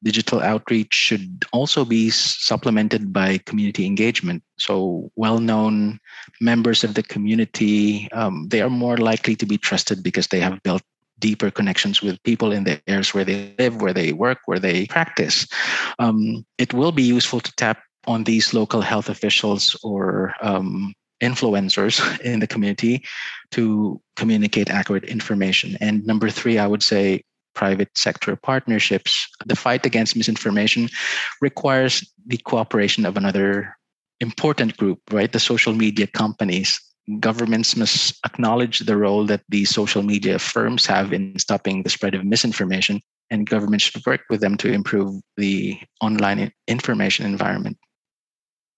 digital 0.04 0.42
outreach 0.42 0.94
should 0.94 1.46
also 1.52 1.86
be 1.86 2.10
supplemented 2.10 3.14
by 3.14 3.40
community 3.46 3.86
engagement. 3.86 4.44
So 4.58 5.12
well-known 5.16 6.00
members 6.42 6.84
of 6.84 6.94
the 6.94 7.04
community, 7.04 8.12
um, 8.12 8.48
they 8.50 8.62
are 8.62 8.70
more 8.70 8.98
likely 8.98 9.36
to 9.38 9.46
be 9.46 9.58
trusted 9.58 10.04
because 10.04 10.28
they 10.28 10.40
have 10.40 10.64
built 10.64 10.84
deeper 11.20 11.52
connections 11.52 12.02
with 12.02 12.22
people 12.24 12.52
in 12.52 12.64
the 12.64 12.82
areas 12.88 13.14
where 13.14 13.26
they 13.26 13.54
live, 13.60 13.82
where 13.82 13.94
they 13.94 14.14
work, 14.14 14.40
where 14.46 14.60
they 14.60 14.86
practice. 14.88 15.48
Um, 16.00 16.46
it 16.58 16.74
will 16.74 16.92
be 16.92 17.04
useful 17.04 17.40
to 17.42 17.52
tap 17.56 17.82
on 18.08 18.24
these 18.24 18.54
local 18.54 18.82
health 18.82 19.10
officials 19.10 19.80
or 19.84 20.34
um, 20.42 20.94
influencers 21.22 22.20
in 22.22 22.40
the 22.40 22.48
community 22.48 23.04
to 23.52 24.02
communicate 24.16 24.70
accurate 24.70 25.04
information. 25.04 25.78
And 25.82 26.06
number 26.06 26.30
three, 26.30 26.58
I 26.58 26.68
would 26.68 26.84
say 26.84 27.24
private 27.56 27.90
sector 27.98 28.36
partnerships. 28.36 29.28
The 29.46 29.56
fight 29.56 29.86
against 29.86 30.16
misinformation 30.16 30.90
requires 31.42 32.10
the 32.26 32.38
cooperation 32.38 33.06
of 33.06 33.18
another 33.18 33.76
important 34.22 34.78
group, 34.78 35.00
right? 35.12 35.32
The 35.32 35.40
social 35.40 35.74
media 35.74 36.08
companies 36.08 36.80
governments 37.19 37.76
must 37.76 38.19
acknowledge 38.26 38.80
the 38.80 38.98
role 38.98 39.26
that 39.26 39.41
these 39.50 39.69
social 39.69 40.04
media 40.04 40.38
firms 40.38 40.86
have 40.86 41.12
in 41.13 41.38
stopping 41.39 41.84
the 41.84 41.89
spread 41.89 42.13
of 42.13 42.24
misinformation, 42.26 43.02
and 43.30 43.50
governments 43.50 43.86
should 43.86 44.06
work 44.06 44.22
with 44.30 44.41
them 44.41 44.58
to 44.58 44.72
improve 44.72 45.22
the 45.38 45.80
online 46.02 46.52
information 46.67 47.26
environment. 47.26 47.78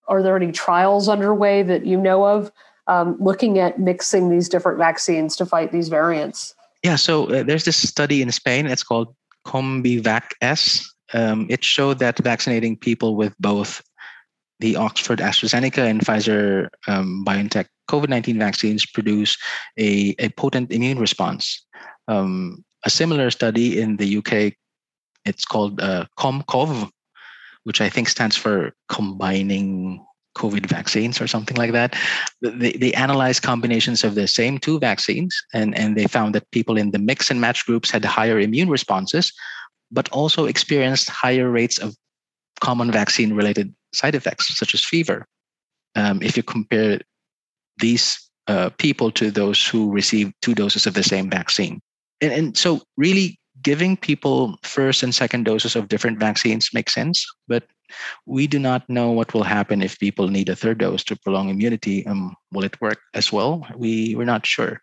Are 0.07 0.23
there 0.23 0.35
any 0.35 0.51
trials 0.51 1.09
underway 1.09 1.63
that 1.63 1.85
you 1.85 1.97
know 1.97 2.25
of 2.25 2.51
um, 2.87 3.17
looking 3.19 3.59
at 3.59 3.79
mixing 3.79 4.29
these 4.29 4.49
different 4.49 4.77
vaccines 4.77 5.35
to 5.37 5.45
fight 5.45 5.71
these 5.71 5.89
variants? 5.89 6.55
Yeah, 6.83 6.95
so 6.95 7.25
uh, 7.25 7.43
there's 7.43 7.65
this 7.65 7.77
study 7.77 8.21
in 8.21 8.31
Spain. 8.31 8.65
It's 8.65 8.83
called 8.83 9.15
COMBIVAC 9.45 10.23
S. 10.41 10.91
um, 11.13 11.47
it 11.49 11.63
showed 11.63 11.99
that 11.99 12.17
vaccinating 12.19 12.77
people 12.77 13.15
with 13.15 13.35
both 13.39 13.81
the 14.61 14.75
Oxford 14.75 15.19
AstraZeneca 15.19 15.79
and 15.79 16.01
Pfizer 16.01 16.69
um, 16.87 17.25
BioNTech 17.27 17.67
COVID 17.89 18.09
19 18.09 18.39
vaccines 18.39 18.85
produce 18.85 19.37
a, 19.77 20.15
a 20.19 20.29
potent 20.29 20.71
immune 20.71 20.99
response. 20.99 21.65
Um, 22.07 22.63
a 22.85 22.89
similar 22.89 23.29
study 23.31 23.81
in 23.81 23.97
the 23.97 24.17
UK, 24.17 24.53
it's 25.25 25.45
called 25.45 25.81
uh, 25.81 26.05
COMCOV, 26.17 26.89
which 27.63 27.81
I 27.81 27.89
think 27.89 28.07
stands 28.07 28.37
for 28.37 28.73
combining 28.87 30.05
COVID 30.37 30.65
vaccines 30.67 31.19
or 31.19 31.27
something 31.27 31.57
like 31.57 31.73
that. 31.73 31.95
They, 32.41 32.71
they 32.71 32.93
analyzed 32.93 33.43
combinations 33.43 34.03
of 34.03 34.15
the 34.15 34.27
same 34.27 34.57
two 34.57 34.79
vaccines 34.79 35.35
and, 35.53 35.77
and 35.77 35.97
they 35.97 36.07
found 36.07 36.33
that 36.35 36.49
people 36.51 36.77
in 36.77 36.91
the 36.91 36.99
mix 36.99 37.29
and 37.29 37.41
match 37.41 37.65
groups 37.65 37.91
had 37.91 38.05
higher 38.05 38.39
immune 38.39 38.69
responses, 38.69 39.33
but 39.91 40.09
also 40.09 40.45
experienced 40.45 41.09
higher 41.09 41.49
rates 41.51 41.77
of 41.77 41.95
common 42.61 42.91
vaccine 42.91 43.33
related 43.33 43.73
side 43.93 44.15
effects, 44.15 44.57
such 44.57 44.73
as 44.73 44.83
fever. 44.83 45.25
Um, 45.95 46.21
if 46.21 46.37
you 46.37 46.43
compare 46.43 46.99
these 47.79 48.29
uh, 48.47 48.69
people 48.77 49.11
to 49.11 49.31
those 49.31 49.67
who 49.67 49.91
received 49.91 50.33
two 50.41 50.55
doses 50.55 50.87
of 50.87 50.93
the 50.93 51.03
same 51.03 51.29
vaccine. 51.29 51.81
And, 52.21 52.31
and 52.31 52.57
so, 52.57 52.81
really, 52.97 53.39
giving 53.61 53.97
people 53.97 54.57
first 54.63 55.03
and 55.03 55.13
second 55.13 55.43
doses 55.43 55.75
of 55.75 55.87
different 55.87 56.19
vaccines 56.19 56.69
makes 56.73 56.93
sense, 56.93 57.25
but 57.47 57.63
we 58.25 58.47
do 58.47 58.57
not 58.57 58.89
know 58.89 59.11
what 59.11 59.33
will 59.33 59.43
happen 59.43 59.81
if 59.81 59.99
people 59.99 60.29
need 60.29 60.49
a 60.49 60.55
third 60.55 60.79
dose 60.79 61.03
to 61.03 61.15
prolong 61.17 61.49
immunity. 61.49 62.05
Um, 62.07 62.35
will 62.51 62.63
it 62.63 62.79
work 62.81 62.99
as 63.13 63.31
well? 63.31 63.67
We, 63.75 64.15
we're 64.15 64.23
not 64.23 64.45
sure. 64.45 64.81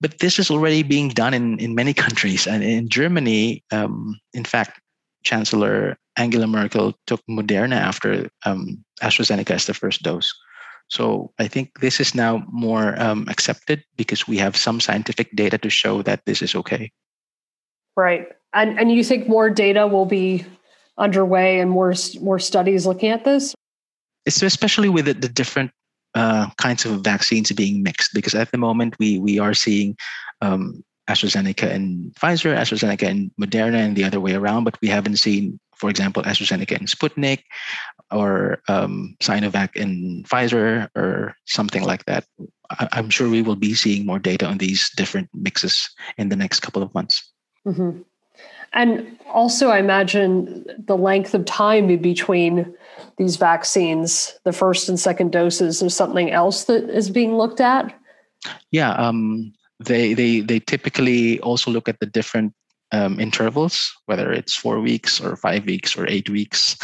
But 0.00 0.18
this 0.18 0.38
is 0.38 0.50
already 0.50 0.82
being 0.82 1.08
done 1.08 1.34
in, 1.34 1.58
in 1.58 1.74
many 1.74 1.94
countries. 1.94 2.46
And 2.46 2.62
in 2.62 2.88
Germany, 2.88 3.64
um, 3.72 4.20
in 4.34 4.44
fact, 4.44 4.80
Chancellor 5.24 5.96
Angela 6.16 6.46
Merkel 6.46 6.94
took 7.06 7.20
Moderna 7.28 7.76
after 7.76 8.28
um, 8.44 8.84
AstraZeneca 9.02 9.50
as 9.50 9.66
the 9.66 9.74
first 9.74 10.02
dose. 10.02 10.32
So 10.88 11.32
I 11.38 11.48
think 11.48 11.80
this 11.80 11.98
is 11.98 12.14
now 12.14 12.44
more 12.52 13.00
um, 13.00 13.26
accepted 13.28 13.82
because 13.96 14.28
we 14.28 14.36
have 14.38 14.56
some 14.56 14.80
scientific 14.80 15.34
data 15.34 15.58
to 15.58 15.70
show 15.70 16.02
that 16.02 16.24
this 16.26 16.42
is 16.42 16.54
okay. 16.54 16.92
Right, 17.96 18.28
and 18.52 18.78
and 18.78 18.92
you 18.92 19.02
think 19.02 19.28
more 19.28 19.50
data 19.50 19.86
will 19.86 20.04
be 20.04 20.44
underway 20.98 21.60
and 21.60 21.70
more 21.70 21.94
more 22.20 22.38
studies 22.38 22.86
looking 22.86 23.10
at 23.10 23.24
this? 23.24 23.54
It's 24.26 24.42
especially 24.42 24.88
with 24.88 25.06
the, 25.06 25.14
the 25.14 25.28
different 25.28 25.70
uh, 26.14 26.50
kinds 26.56 26.84
of 26.84 27.00
vaccines 27.00 27.50
being 27.52 27.82
mixed 27.82 28.14
because 28.14 28.34
at 28.34 28.50
the 28.52 28.58
moment 28.58 28.96
we 28.98 29.18
we 29.18 29.38
are 29.38 29.54
seeing 29.54 29.96
um, 30.40 30.84
AstraZeneca 31.08 31.70
and 31.70 32.14
Pfizer, 32.14 32.56
AstraZeneca 32.56 33.08
and 33.08 33.30
Moderna, 33.40 33.84
and 33.84 33.96
the 33.96 34.04
other 34.04 34.20
way 34.20 34.34
around. 34.34 34.64
But 34.64 34.78
we 34.80 34.88
haven't 34.88 35.16
seen, 35.16 35.58
for 35.76 35.90
example, 35.90 36.22
AstraZeneca 36.22 36.76
and 36.76 36.88
Sputnik, 36.88 37.44
or 38.10 38.62
um, 38.68 39.16
Sinovac 39.20 39.80
and 39.80 40.24
Pfizer, 40.26 40.88
or 40.96 41.36
something 41.46 41.82
like 41.82 42.04
that. 42.06 42.24
I- 42.70 42.88
am 42.92 43.10
sure 43.10 43.28
we 43.28 43.42
will 43.42 43.56
be 43.56 43.74
seeing 43.74 44.06
more 44.06 44.18
data 44.18 44.46
on 44.46 44.58
these 44.58 44.90
different 44.96 45.28
mixes 45.34 45.90
in 46.16 46.28
the 46.30 46.36
next 46.36 46.60
couple 46.60 46.82
of 46.82 46.94
months. 46.94 47.30
Mm-hmm. 47.66 48.02
And 48.72 49.18
also, 49.32 49.68
I 49.68 49.78
imagine 49.78 50.64
the 50.78 50.96
length 50.96 51.34
of 51.34 51.44
time 51.44 51.86
between 51.98 52.74
these 53.18 53.36
vaccines, 53.36 54.36
the 54.44 54.52
first 54.52 54.88
and 54.88 54.98
second 54.98 55.30
doses, 55.30 55.80
is 55.80 55.94
something 55.94 56.32
else 56.32 56.64
that 56.64 56.90
is 56.90 57.08
being 57.08 57.36
looked 57.36 57.60
at. 57.60 57.94
Yeah, 58.72 58.92
um, 58.92 59.52
they 59.84 60.14
they 60.14 60.40
they 60.40 60.60
typically 60.60 61.40
also 61.40 61.70
look 61.70 61.88
at 61.88 62.00
the 62.00 62.06
different 62.06 62.52
um, 62.92 63.18
intervals, 63.18 63.92
whether 64.06 64.32
it's 64.32 64.54
four 64.54 64.80
weeks 64.80 65.20
or 65.20 65.36
five 65.36 65.66
weeks 65.66 65.96
or 65.96 66.06
eight 66.08 66.30
weeks. 66.30 66.76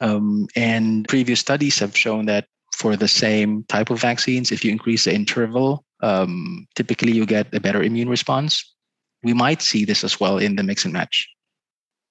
Um, 0.00 0.46
and 0.56 1.06
previous 1.08 1.40
studies 1.40 1.78
have 1.78 1.96
shown 1.96 2.26
that 2.26 2.46
for 2.74 2.96
the 2.96 3.08
same 3.08 3.64
type 3.64 3.90
of 3.90 4.00
vaccines, 4.00 4.50
if 4.50 4.64
you 4.64 4.70
increase 4.70 5.04
the 5.04 5.14
interval, 5.14 5.84
um, 6.02 6.66
typically 6.74 7.12
you 7.12 7.26
get 7.26 7.52
a 7.54 7.60
better 7.60 7.82
immune 7.82 8.08
response. 8.08 8.64
We 9.22 9.34
might 9.34 9.60
see 9.60 9.84
this 9.84 10.02
as 10.02 10.18
well 10.18 10.38
in 10.38 10.56
the 10.56 10.62
mix 10.62 10.84
and 10.84 10.94
match. 10.94 11.28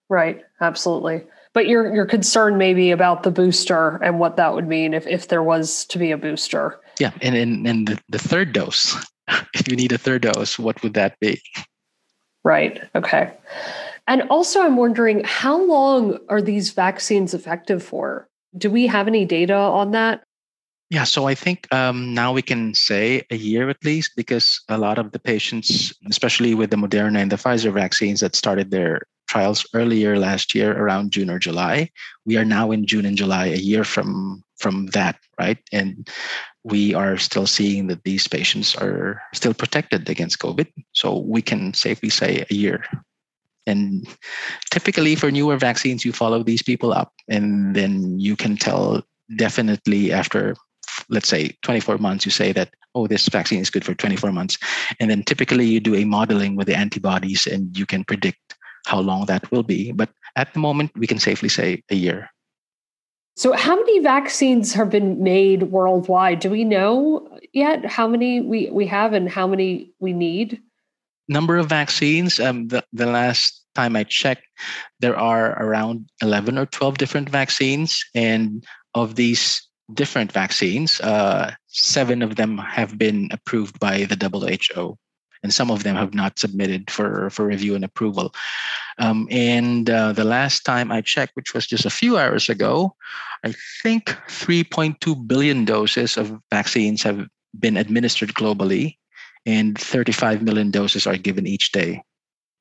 Right, 0.09 0.43
absolutely. 0.61 1.23
But 1.53 1.67
you're 1.67 1.93
you're 1.93 2.05
concerned 2.05 2.57
maybe 2.59 2.91
about 2.91 3.23
the 3.23 3.31
booster 3.31 3.99
and 4.03 4.19
what 4.19 4.37
that 4.37 4.53
would 4.53 4.67
mean 4.67 4.93
if, 4.93 5.07
if 5.07 5.27
there 5.27 5.41
was 5.41 5.85
to 5.85 5.97
be 5.97 6.11
a 6.11 6.17
booster. 6.17 6.79
Yeah, 6.99 7.11
and 7.21 7.35
and, 7.35 7.67
and 7.67 7.87
the, 7.87 7.99
the 8.09 8.19
third 8.19 8.53
dose 8.53 8.95
if 9.53 9.67
you 9.67 9.75
need 9.75 9.91
a 9.91 9.97
third 9.97 10.23
dose, 10.23 10.59
what 10.59 10.81
would 10.83 10.93
that 10.95 11.19
be? 11.19 11.41
Right. 12.43 12.81
Okay. 12.95 13.33
And 14.07 14.23
also, 14.23 14.61
I'm 14.61 14.77
wondering 14.77 15.23
how 15.23 15.61
long 15.61 16.17
are 16.29 16.41
these 16.41 16.71
vaccines 16.71 17.33
effective 17.33 17.83
for? 17.83 18.27
Do 18.57 18.71
we 18.71 18.87
have 18.87 19.07
any 19.07 19.25
data 19.25 19.53
on 19.55 19.91
that? 19.91 20.23
Yeah, 20.89 21.03
so 21.03 21.27
I 21.27 21.35
think 21.35 21.71
um, 21.71 22.15
now 22.15 22.33
we 22.33 22.41
can 22.41 22.73
say 22.73 23.21
a 23.29 23.35
year 23.35 23.69
at 23.69 23.83
least 23.85 24.13
because 24.15 24.59
a 24.69 24.77
lot 24.79 24.97
of 24.97 25.11
the 25.11 25.19
patients, 25.19 25.93
especially 26.09 26.55
with 26.55 26.71
the 26.71 26.77
Moderna 26.77 27.19
and 27.19 27.31
the 27.31 27.35
Pfizer 27.35 27.71
vaccines 27.71 28.21
that 28.21 28.35
started 28.35 28.71
their 28.71 29.03
trials 29.27 29.67
earlier 29.75 30.17
last 30.17 30.55
year 30.55 30.75
around 30.75 31.11
June 31.11 31.29
or 31.29 31.37
July, 31.37 31.91
we 32.25 32.37
are 32.37 32.45
now 32.45 32.71
in 32.71 32.87
June 32.87 33.05
and 33.05 33.17
July, 33.17 33.45
a 33.45 33.57
year 33.57 33.83
from 33.83 34.43
from 34.57 34.87
that, 34.87 35.17
right? 35.39 35.59
And 35.71 36.09
we 36.63 36.93
are 36.93 37.17
still 37.17 37.47
seeing 37.47 37.87
that 37.87 38.03
these 38.03 38.27
patients 38.27 38.75
are 38.75 39.21
still 39.33 39.53
protected 39.53 40.09
against 40.09 40.39
COVID. 40.39 40.67
So 40.93 41.17
we 41.17 41.41
can 41.41 41.73
safely 41.73 42.09
say 42.09 42.45
a 42.49 42.53
year. 42.53 42.83
And 43.65 44.07
typically 44.71 45.15
for 45.15 45.31
newer 45.31 45.57
vaccines, 45.57 46.03
you 46.03 46.11
follow 46.11 46.43
these 46.43 46.63
people 46.63 46.91
up, 46.91 47.13
and 47.27 47.75
then 47.75 48.19
you 48.19 48.35
can 48.35 48.57
tell 48.57 49.03
definitely 49.37 50.11
after, 50.11 50.55
let's 51.09 51.29
say, 51.29 51.55
24 51.61 51.99
months, 51.99 52.25
you 52.25 52.31
say 52.31 52.51
that, 52.51 52.73
oh, 52.95 53.05
this 53.05 53.29
vaccine 53.29 53.59
is 53.59 53.69
good 53.69 53.85
for 53.85 53.93
24 53.93 54.31
months. 54.31 54.57
And 54.99 55.09
then 55.09 55.23
typically 55.23 55.65
you 55.65 55.79
do 55.79 55.95
a 55.95 56.03
modeling 56.03 56.55
with 56.55 56.67
the 56.67 56.75
antibodies 56.75 57.45
and 57.45 57.77
you 57.77 57.85
can 57.85 58.03
predict 58.03 58.55
how 58.87 58.99
long 58.99 59.25
that 59.27 59.49
will 59.51 59.63
be. 59.63 59.91
But 59.91 60.09
at 60.35 60.51
the 60.53 60.59
moment, 60.59 60.91
we 60.95 61.05
can 61.05 61.19
safely 61.19 61.49
say 61.49 61.83
a 61.91 61.95
year. 61.95 62.29
So, 63.39 63.53
how 63.53 63.77
many 63.77 63.99
vaccines 63.99 64.73
have 64.73 64.89
been 64.89 65.23
made 65.23 65.71
worldwide? 65.71 66.41
Do 66.41 66.49
we 66.49 66.65
know 66.65 67.39
yet 67.53 67.85
how 67.85 68.05
many 68.05 68.41
we, 68.41 68.69
we 68.69 68.85
have 68.87 69.13
and 69.13 69.29
how 69.29 69.47
many 69.47 69.93
we 70.01 70.11
need? 70.11 70.61
Number 71.29 71.55
of 71.55 71.67
vaccines. 71.67 72.41
Um, 72.41 72.67
the, 72.67 72.83
the 72.91 73.05
last 73.05 73.63
time 73.75 73.95
I 73.95 74.03
checked, 74.03 74.43
there 74.99 75.17
are 75.17 75.51
around 75.63 76.09
11 76.21 76.57
or 76.57 76.65
12 76.65 76.97
different 76.97 77.29
vaccines. 77.29 78.03
And 78.13 78.65
of 78.93 79.15
these 79.15 79.65
different 79.93 80.33
vaccines, 80.33 80.99
uh, 80.99 81.53
seven 81.67 82.21
of 82.21 82.35
them 82.35 82.57
have 82.57 82.97
been 82.97 83.29
approved 83.31 83.79
by 83.79 84.03
the 84.03 84.17
WHO 84.19 84.97
and 85.43 85.53
some 85.53 85.71
of 85.71 85.83
them 85.83 85.95
have 85.95 86.13
not 86.13 86.39
submitted 86.39 86.91
for, 86.91 87.29
for 87.29 87.45
review 87.45 87.75
and 87.75 87.85
approval. 87.85 88.33
Um, 88.97 89.27
and 89.31 89.89
uh, 89.89 90.13
the 90.13 90.25
last 90.25 90.65
time 90.65 90.91
I 90.91 91.01
checked, 91.01 91.35
which 91.35 91.53
was 91.53 91.65
just 91.65 91.85
a 91.85 91.89
few 91.89 92.17
hours 92.17 92.49
ago, 92.49 92.95
I 93.43 93.53
think 93.81 94.05
3.2 94.27 95.27
billion 95.27 95.65
doses 95.65 96.17
of 96.17 96.39
vaccines 96.51 97.03
have 97.03 97.27
been 97.59 97.77
administered 97.77 98.33
globally, 98.33 98.97
and 99.45 99.77
35 99.77 100.41
million 100.41 100.71
doses 100.71 101.07
are 101.07 101.17
given 101.17 101.47
each 101.47 101.71
day. 101.71 102.03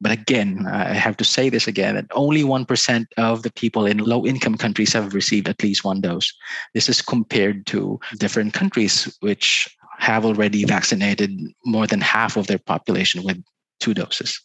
But 0.00 0.12
again, 0.12 0.64
I 0.70 0.94
have 0.94 1.16
to 1.16 1.24
say 1.24 1.48
this 1.48 1.66
again 1.66 1.96
that 1.96 2.06
only 2.12 2.44
1% 2.44 3.06
of 3.16 3.42
the 3.42 3.52
people 3.52 3.84
in 3.84 3.98
low 3.98 4.24
income 4.24 4.56
countries 4.56 4.92
have 4.92 5.12
received 5.12 5.48
at 5.48 5.62
least 5.62 5.84
one 5.84 6.00
dose. 6.00 6.32
This 6.72 6.88
is 6.88 7.02
compared 7.02 7.66
to 7.66 7.98
different 8.18 8.54
countries, 8.54 9.16
which 9.20 9.68
have 9.98 10.24
already 10.24 10.64
vaccinated 10.64 11.32
more 11.64 11.88
than 11.88 12.00
half 12.00 12.36
of 12.36 12.46
their 12.46 12.60
population 12.60 13.24
with 13.24 13.42
two 13.80 13.92
doses. 13.94 14.40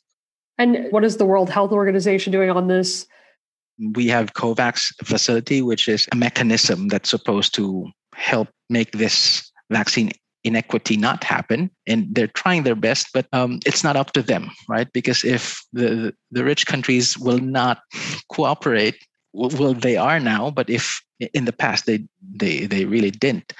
And 0.57 0.87
what 0.91 1.03
is 1.03 1.17
the 1.17 1.25
World 1.25 1.51
Health 1.51 1.71
Organization 1.71 2.31
doing 2.31 2.49
on 2.49 2.67
this? 2.67 3.05
We 3.95 4.07
have 4.07 4.33
COVAX 4.33 5.05
facility, 5.05 5.61
which 5.61 5.87
is 5.87 6.07
a 6.11 6.15
mechanism 6.15 6.87
that's 6.87 7.09
supposed 7.09 7.53
to 7.55 7.89
help 8.13 8.49
make 8.69 8.91
this 8.91 9.51
vaccine 9.69 10.11
inequity 10.43 10.97
not 10.97 11.23
happen. 11.23 11.71
And 11.87 12.13
they're 12.13 12.27
trying 12.27 12.63
their 12.63 12.75
best 12.75 13.07
but 13.13 13.27
um, 13.31 13.59
it's 13.65 13.83
not 13.83 13.95
up 13.95 14.11
to 14.13 14.21
them 14.21 14.51
right? 14.67 14.91
Because 14.93 15.23
if 15.23 15.63
the 15.71 16.13
the 16.31 16.43
rich 16.43 16.65
countries 16.65 17.17
will 17.17 17.39
not 17.39 17.81
cooperate 18.29 18.97
well 19.33 19.73
they 19.73 19.97
are 19.97 20.19
now 20.19 20.51
but 20.51 20.69
if 20.69 21.01
in 21.33 21.45
the 21.45 21.53
past 21.53 21.85
they 21.85 22.05
they 22.21 22.65
they 22.65 22.85
really 22.85 23.11
didn't. 23.11 23.53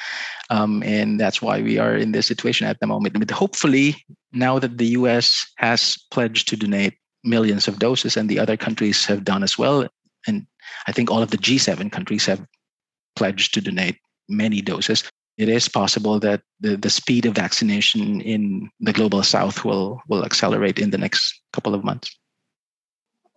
Um, 0.50 0.84
and 0.84 1.20
that's 1.20 1.42
why 1.42 1.62
we 1.62 1.80
are 1.80 1.96
in 1.96 2.12
this 2.12 2.28
situation 2.28 2.68
at 2.68 2.80
the 2.80 2.88
moment. 2.88 3.18
But 3.18 3.32
hopefully 3.32 3.96
now 4.34 4.60
that 4.60 4.78
the 4.78 4.88
us 4.88 5.46
has 5.58 5.98
pledged 6.12 6.48
to 6.50 6.58
donate 6.58 6.96
millions 7.24 7.68
of 7.70 7.80
doses 7.80 8.18
and 8.18 8.30
the 8.30 8.40
other 8.40 8.58
countries 8.58 9.06
have 9.06 9.24
done 9.24 9.44
as 9.44 9.58
well 9.58 9.88
and 10.28 10.46
i 10.88 10.92
think 10.92 11.10
all 11.10 11.22
of 11.22 11.32
the 11.32 11.38
g7 11.38 11.92
countries 11.92 12.26
have 12.26 12.46
pledged 13.16 13.54
to 13.54 13.62
donate 13.62 13.98
many 14.30 14.62
doses 14.62 15.04
it 15.38 15.50
is 15.50 15.68
possible 15.68 16.20
that 16.20 16.42
the, 16.60 16.78
the 16.78 16.92
speed 16.92 17.26
of 17.26 17.34
vaccination 17.34 18.22
in 18.22 18.70
the 18.80 18.94
global 18.94 19.24
south 19.24 19.66
will 19.66 20.02
will 20.08 20.24
accelerate 20.26 20.80
in 20.80 20.92
the 20.92 20.98
next 20.98 21.42
couple 21.52 21.74
of 21.74 21.84
months 21.84 22.18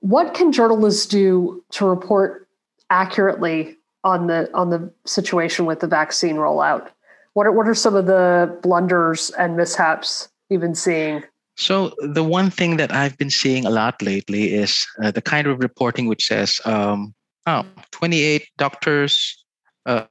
what 0.01 0.35
can 0.35 0.53
journalists 0.53 1.07
do 1.07 1.65
to 1.71 1.85
report 1.87 2.49
accurately 2.91 3.77
on 4.05 4.29
the 4.29 4.49
on 4.55 4.71
the 4.71 4.91
situation 5.05 5.67
with 5.67 5.81
the 5.81 5.87
vaccine 5.87 6.37
rollout? 6.37 6.89
What 7.35 7.47
are, 7.47 7.53
what 7.53 7.69
are 7.69 7.75
some 7.75 7.97
of 7.97 8.07
the 8.07 8.57
blunders 8.63 9.31
and 9.31 9.57
mishaps 9.57 10.29
you've 10.49 10.61
been 10.61 10.75
seeing? 10.75 11.25
So 11.57 11.93
the 11.99 12.25
one 12.25 12.51
thing 12.51 12.77
that 12.77 12.93
I've 12.93 13.17
been 13.17 13.31
seeing 13.31 13.65
a 13.65 13.71
lot 13.71 14.03
lately 14.03 14.55
is 14.55 14.87
uh, 15.03 15.11
the 15.11 15.23
kind 15.23 15.47
of 15.47 15.61
reporting 15.61 16.07
which 16.07 16.27
says, 16.27 16.61
um, 16.65 17.15
"Oh, 17.47 17.65
28 17.93 18.47
doctors 18.59 19.45
uh, 19.87 20.05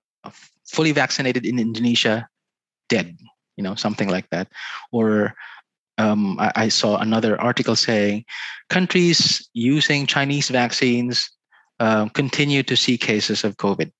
fully 0.66 0.92
vaccinated 0.92 1.46
in 1.46 1.60
Indonesia 1.60 2.28
dead," 2.90 3.16
you 3.58 3.64
know, 3.64 3.76
something 3.76 4.10
like 4.10 4.30
that, 4.32 4.48
or 4.92 5.36
um, 5.98 6.40
I, 6.40 6.52
I, 6.56 6.68
saw 6.68 6.98
another 6.98 7.40
article 7.40 7.76
saying 7.76 8.26
countries 8.70 9.48
using 9.54 10.08
Chinese 10.08 10.50
vaccines 10.50 11.30
um, 11.80 12.10
continue 12.10 12.64
to 12.64 12.76
see 12.76 12.98
cases 12.98 13.44
of 13.44 13.58
COVID. 13.58 13.92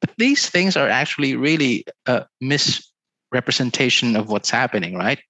But 0.00 0.10
these 0.18 0.48
things 0.50 0.76
are 0.76 0.88
actually 0.88 1.36
really 1.36 1.84
a 2.06 2.26
misrepresentation 2.40 4.16
of 4.16 4.28
what's 4.28 4.50
happening, 4.50 4.96
right? 4.96 5.20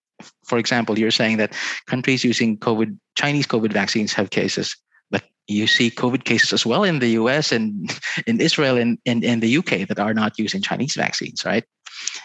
For 0.45 0.59
example, 0.59 0.99
you're 0.99 1.11
saying 1.11 1.37
that 1.39 1.55
countries 1.87 2.25
using 2.25 2.59
COVID, 2.59 2.97
Chinese 3.17 3.47
COVID 3.47 3.73
vaccines 3.73 4.13
have 4.15 4.31
cases, 4.31 4.77
but 5.11 5.25
you 5.47 5.67
see 5.67 5.91
COVID 5.91 6.25
cases 6.25 6.53
as 6.53 6.65
well 6.65 6.85
in 6.85 6.99
the 7.01 7.09
US 7.21 7.53
and 7.53 7.91
in 8.27 8.41
Israel 8.41 8.77
and 8.77 8.99
in, 9.05 9.23
in 9.23 9.41
the 9.41 9.59
UK 9.59 9.89
that 9.89 9.99
are 9.99 10.15
not 10.15 10.39
using 10.39 10.63
Chinese 10.63 10.95
vaccines, 10.95 11.45
right? 11.45 11.65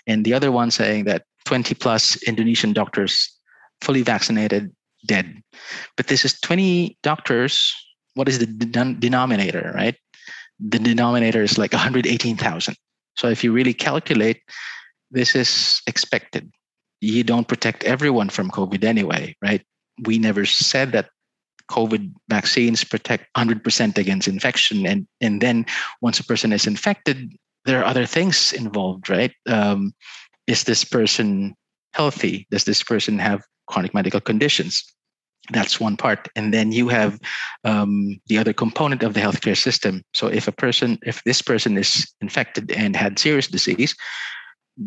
And 0.08 0.26
the 0.26 0.34
other 0.34 0.52
one 0.52 0.72
saying 0.72 1.06
that 1.06 1.24
20 1.46 1.76
plus 1.76 2.22
Indonesian 2.24 2.74
doctors 2.74 3.30
fully 3.82 4.04
vaccinated 4.04 4.72
dead. 5.06 5.42
But 5.98 6.08
this 6.08 6.26
is 6.26 6.40
20 6.42 6.98
doctors. 7.04 7.74
What 8.14 8.30
is 8.30 8.40
the 8.40 8.46
denominator, 8.46 9.72
right? 9.76 9.96
The 10.60 10.80
denominator 10.80 11.42
is 11.42 11.58
like 11.58 11.74
118,000. 11.74 12.76
So 13.16 13.28
if 13.28 13.44
you 13.44 13.52
really 13.52 13.74
calculate, 13.74 14.42
this 15.10 15.36
is 15.36 15.82
expected. 15.88 16.52
You 17.02 17.24
don't 17.24 17.48
protect 17.48 17.84
everyone 17.84 18.30
from 18.30 18.52
COVID 18.52 18.84
anyway, 18.84 19.36
right? 19.42 19.66
We 20.04 20.20
never 20.20 20.46
said 20.46 20.92
that 20.94 21.10
COVID 21.70 22.14
vaccines 22.30 22.84
protect 22.84 23.28
100% 23.36 23.98
against 23.98 24.28
infection. 24.28 24.86
And, 24.86 25.08
and 25.20 25.42
then 25.42 25.66
once 26.02 26.20
a 26.20 26.24
person 26.24 26.54
is 26.54 26.68
infected, 26.68 27.34
there 27.66 27.82
are 27.82 27.86
other 27.86 28.06
things 28.06 28.54
involved, 28.54 29.10
right? 29.10 29.34
Um, 29.48 29.94
is 30.48 30.64
this 30.64 30.84
person 30.84 31.56
healthy? 31.94 32.48
Does 32.52 32.64
this 32.64 32.84
person 32.84 33.20
have 33.20 33.44
chronic 33.72 33.94
medical 33.94 34.20
conditions. 34.20 34.84
That's 35.52 35.80
one 35.80 35.98
part. 35.98 36.28
And 36.36 36.54
then 36.54 36.72
you 36.72 36.90
have 36.90 37.20
um, 37.64 38.20
the 38.28 38.38
other 38.38 38.54
component 38.54 39.02
of 39.02 39.14
the 39.14 39.22
healthcare 39.22 39.58
system. 39.58 40.04
So 40.14 40.28
if 40.28 40.48
a 40.48 40.52
person, 40.52 41.00
if 41.04 41.24
this 41.24 41.42
person 41.42 41.78
is 41.78 42.14
infected 42.22 42.72
and 42.72 42.96
had 42.96 43.18
serious 43.18 43.48
disease, 43.48 43.96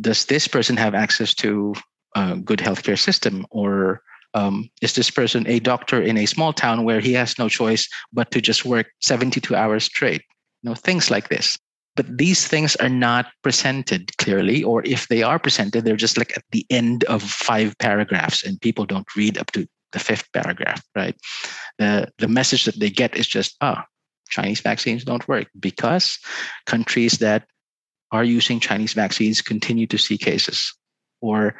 does 0.01 0.27
this 0.27 0.47
person 0.47 0.77
have 0.77 0.95
access 0.95 1.35
to 1.35 1.75
a 2.15 2.37
good 2.37 2.59
healthcare 2.59 2.99
system 2.99 3.47
or 3.51 4.03
um, 4.35 4.69
is 4.83 4.95
this 4.95 5.11
person 5.11 5.47
a 5.47 5.61
doctor 5.61 6.03
in 6.03 6.19
a 6.19 6.27
small 6.27 6.53
town 6.53 6.85
where 6.85 7.01
he 7.01 7.13
has 7.13 7.39
no 7.39 7.49
choice 7.49 7.89
but 8.13 8.31
to 8.33 8.41
just 8.41 8.65
work 8.65 8.89
72 9.01 9.55
hours 9.55 9.85
straight? 9.85 10.23
You 10.63 10.71
know 10.71 10.75
things 10.75 11.11
like 11.11 11.29
this. 11.29 11.57
But 11.97 12.19
these 12.19 12.49
things 12.49 12.75
are 12.77 12.89
not 12.89 13.27
presented 13.43 14.17
clearly 14.19 14.65
or 14.65 14.85
if 14.85 15.07
they 15.07 15.23
are 15.23 15.39
presented 15.39 15.85
they're 15.85 15.97
just 15.97 16.19
like 16.19 16.37
at 16.37 16.43
the 16.51 16.67
end 16.69 17.05
of 17.05 17.23
five 17.23 17.79
paragraphs 17.79 18.43
and 18.45 18.61
people 18.61 18.85
don't 18.85 19.07
read 19.17 19.39
up 19.39 19.53
to 19.53 19.67
the 19.93 20.01
fifth 20.01 20.33
paragraph 20.33 20.83
right? 20.97 21.15
The 21.79 22.09
the 22.19 22.29
message 22.29 22.65
that 22.65 22.81
they 22.81 22.91
get 22.91 23.17
is 23.17 23.29
just 23.29 23.57
ah 23.61 23.85
chinese 24.29 24.61
vaccines 24.61 25.05
don't 25.05 25.29
work 25.29 25.47
because 25.61 26.19
countries 26.67 27.19
that 27.19 27.47
are 28.11 28.25
using 28.25 28.59
chinese 28.59 28.95
vaccines 28.95 29.41
continue 29.41 29.87
to 29.87 29.99
see 29.99 30.19
cases. 30.19 30.75
Or 31.21 31.55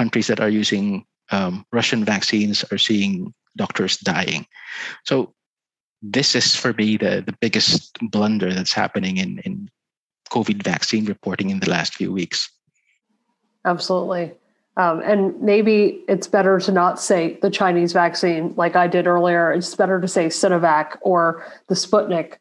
countries 0.00 0.28
that 0.28 0.40
are 0.40 0.52
using 0.62 1.04
um, 1.30 1.64
russian 1.72 2.04
vaccines 2.04 2.64
are 2.70 2.78
seeing 2.78 3.32
doctors 3.56 3.96
dying 3.98 4.46
so 5.04 5.34
this 6.02 6.34
is 6.34 6.54
for 6.54 6.72
me 6.74 6.96
the, 6.96 7.22
the 7.26 7.34
biggest 7.40 7.98
blunder 8.10 8.52
that's 8.52 8.72
happening 8.72 9.16
in, 9.16 9.38
in 9.40 9.68
COVID 10.30 10.62
vaccine 10.62 11.04
reporting 11.06 11.50
in 11.50 11.60
the 11.60 11.70
last 11.70 11.94
few 11.94 12.12
weeks. 12.12 12.50
Absolutely. 13.64 14.32
Um, 14.76 15.00
and 15.00 15.40
maybe 15.40 16.02
it's 16.06 16.26
better 16.26 16.60
to 16.60 16.72
not 16.72 17.00
say 17.00 17.38
the 17.40 17.50
Chinese 17.50 17.92
vaccine 17.92 18.54
like 18.56 18.76
I 18.76 18.86
did 18.86 19.06
earlier. 19.06 19.50
It's 19.52 19.74
better 19.74 20.00
to 20.00 20.08
say 20.08 20.26
Sinovac 20.26 20.98
or 21.00 21.44
the 21.68 21.74
Sputnik. 21.74 22.34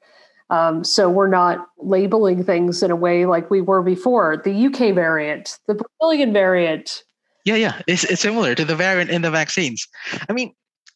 Um, 0.50 0.84
so 0.84 1.10
we're 1.10 1.30
not 1.30 1.68
labeling 1.80 2.44
things 2.44 2.84
in 2.84 2.92
a 2.92 2.96
way 2.96 3.26
like 3.26 3.50
we 3.50 3.62
were 3.62 3.82
before. 3.82 4.38
The 4.44 4.68
UK 4.68 4.94
variant, 4.94 5.58
the 5.68 5.76
Brazilian 5.76 6.34
variant. 6.34 7.04
Yeah, 7.46 7.56
yeah, 7.56 7.82
it's, 7.88 8.04
it's 8.04 8.22
similar 8.22 8.56
to 8.56 8.66
the 8.66 8.76
variant 8.76 9.12
in 9.12 9.22
the 9.22 9.32
vaccines. 9.32 9.88
I 10.28 10.34
mean, 10.34 10.54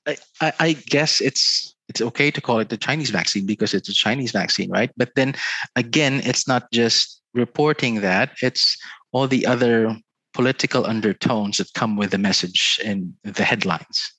I, 0.07 0.17
I, 0.41 0.53
I 0.59 0.73
guess 0.73 1.21
it's 1.21 1.75
it's 1.88 2.01
okay 2.01 2.29
to 2.31 2.41
call 2.41 2.59
it 2.59 2.69
the 2.69 2.77
Chinese 2.77 3.09
vaccine 3.09 3.45
because 3.45 3.73
it's 3.73 3.89
a 3.89 3.93
Chinese 3.93 4.31
vaccine, 4.31 4.69
right? 4.69 4.91
But 4.95 5.09
then 5.15 5.35
again, 5.75 6.21
it's 6.23 6.47
not 6.47 6.71
just 6.71 7.21
reporting 7.33 8.01
that, 8.01 8.31
it's 8.41 8.77
all 9.12 9.27
the 9.27 9.45
other 9.45 9.97
political 10.33 10.85
undertones 10.85 11.57
that 11.57 11.73
come 11.73 11.97
with 11.97 12.12
the 12.12 12.17
message 12.19 12.79
in 12.83 13.15
the 13.23 13.43
headlines. 13.43 14.13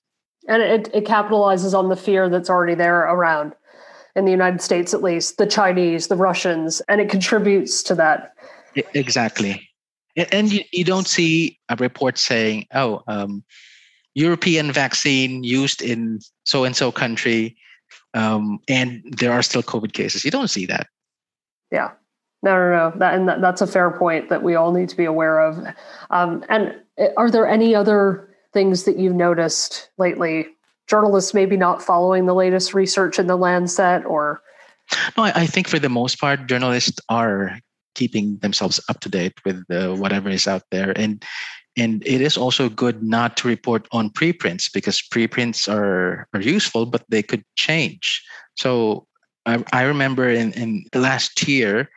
And 0.48 0.62
it, 0.62 0.90
it 0.92 1.04
capitalizes 1.04 1.78
on 1.78 1.88
the 1.88 1.96
fear 1.96 2.28
that's 2.28 2.50
already 2.50 2.74
there 2.74 3.00
around 3.02 3.54
in 4.16 4.24
the 4.24 4.32
United 4.32 4.60
States, 4.60 4.92
at 4.92 5.02
least, 5.02 5.38
the 5.38 5.46
Chinese, 5.46 6.08
the 6.08 6.16
Russians, 6.16 6.82
and 6.88 7.00
it 7.00 7.08
contributes 7.08 7.84
to 7.84 7.94
that. 7.94 8.34
Exactly. 8.94 9.69
And 10.16 10.52
you, 10.52 10.62
you 10.72 10.84
don't 10.84 11.06
see 11.06 11.58
a 11.68 11.76
report 11.76 12.18
saying, 12.18 12.66
oh, 12.74 13.02
um, 13.06 13.44
European 14.14 14.72
vaccine 14.72 15.44
used 15.44 15.82
in 15.82 16.20
so 16.44 16.64
and 16.64 16.74
so 16.74 16.90
country, 16.90 17.56
um, 18.14 18.58
and 18.68 19.02
there 19.04 19.32
are 19.32 19.42
still 19.42 19.62
COVID 19.62 19.92
cases. 19.92 20.24
You 20.24 20.30
don't 20.30 20.50
see 20.50 20.66
that. 20.66 20.88
Yeah, 21.70 21.92
no, 22.42 22.54
no, 22.54 22.70
no. 22.90 22.98
That 22.98 23.14
and 23.14 23.28
that, 23.28 23.40
that's 23.40 23.60
a 23.60 23.66
fair 23.66 23.90
point 23.92 24.28
that 24.30 24.42
we 24.42 24.56
all 24.56 24.72
need 24.72 24.88
to 24.88 24.96
be 24.96 25.04
aware 25.04 25.40
of. 25.40 25.58
Um, 26.10 26.44
and 26.48 26.74
eh, 26.98 27.10
are 27.16 27.30
there 27.30 27.46
any 27.46 27.74
other 27.74 28.28
things 28.52 28.84
that 28.84 28.98
you've 28.98 29.14
noticed 29.14 29.90
lately? 29.96 30.46
Journalists 30.88 31.32
maybe 31.32 31.56
not 31.56 31.80
following 31.80 32.26
the 32.26 32.34
latest 32.34 32.74
research 32.74 33.20
in 33.20 33.28
the 33.28 33.36
Lancet, 33.36 34.04
or 34.04 34.42
no, 35.16 35.24
I, 35.24 35.32
I 35.42 35.46
think 35.46 35.68
for 35.68 35.78
the 35.78 35.88
most 35.88 36.20
part, 36.20 36.46
journalists 36.46 36.98
are 37.08 37.60
keeping 37.94 38.38
themselves 38.38 38.80
up 38.88 39.00
to 39.00 39.08
date 39.08 39.34
with 39.44 39.64
whatever 39.98 40.28
is 40.28 40.46
out 40.46 40.62
there 40.70 40.92
and 40.96 41.24
and 41.76 42.02
it 42.04 42.20
is 42.20 42.36
also 42.36 42.68
good 42.68 43.02
not 43.02 43.36
to 43.38 43.48
report 43.48 43.86
on 43.92 44.10
preprints 44.10 44.68
because 44.68 45.00
preprints 45.00 45.68
are, 45.68 46.26
are 46.34 46.40
useful, 46.40 46.84
but 46.84 47.04
they 47.08 47.22
could 47.22 47.44
change. 47.54 48.22
So 48.56 49.06
I, 49.46 49.64
I 49.72 49.82
remember 49.82 50.28
in, 50.28 50.52
in 50.52 50.84
the 50.92 51.00
last 51.00 51.46
year, 51.46 51.88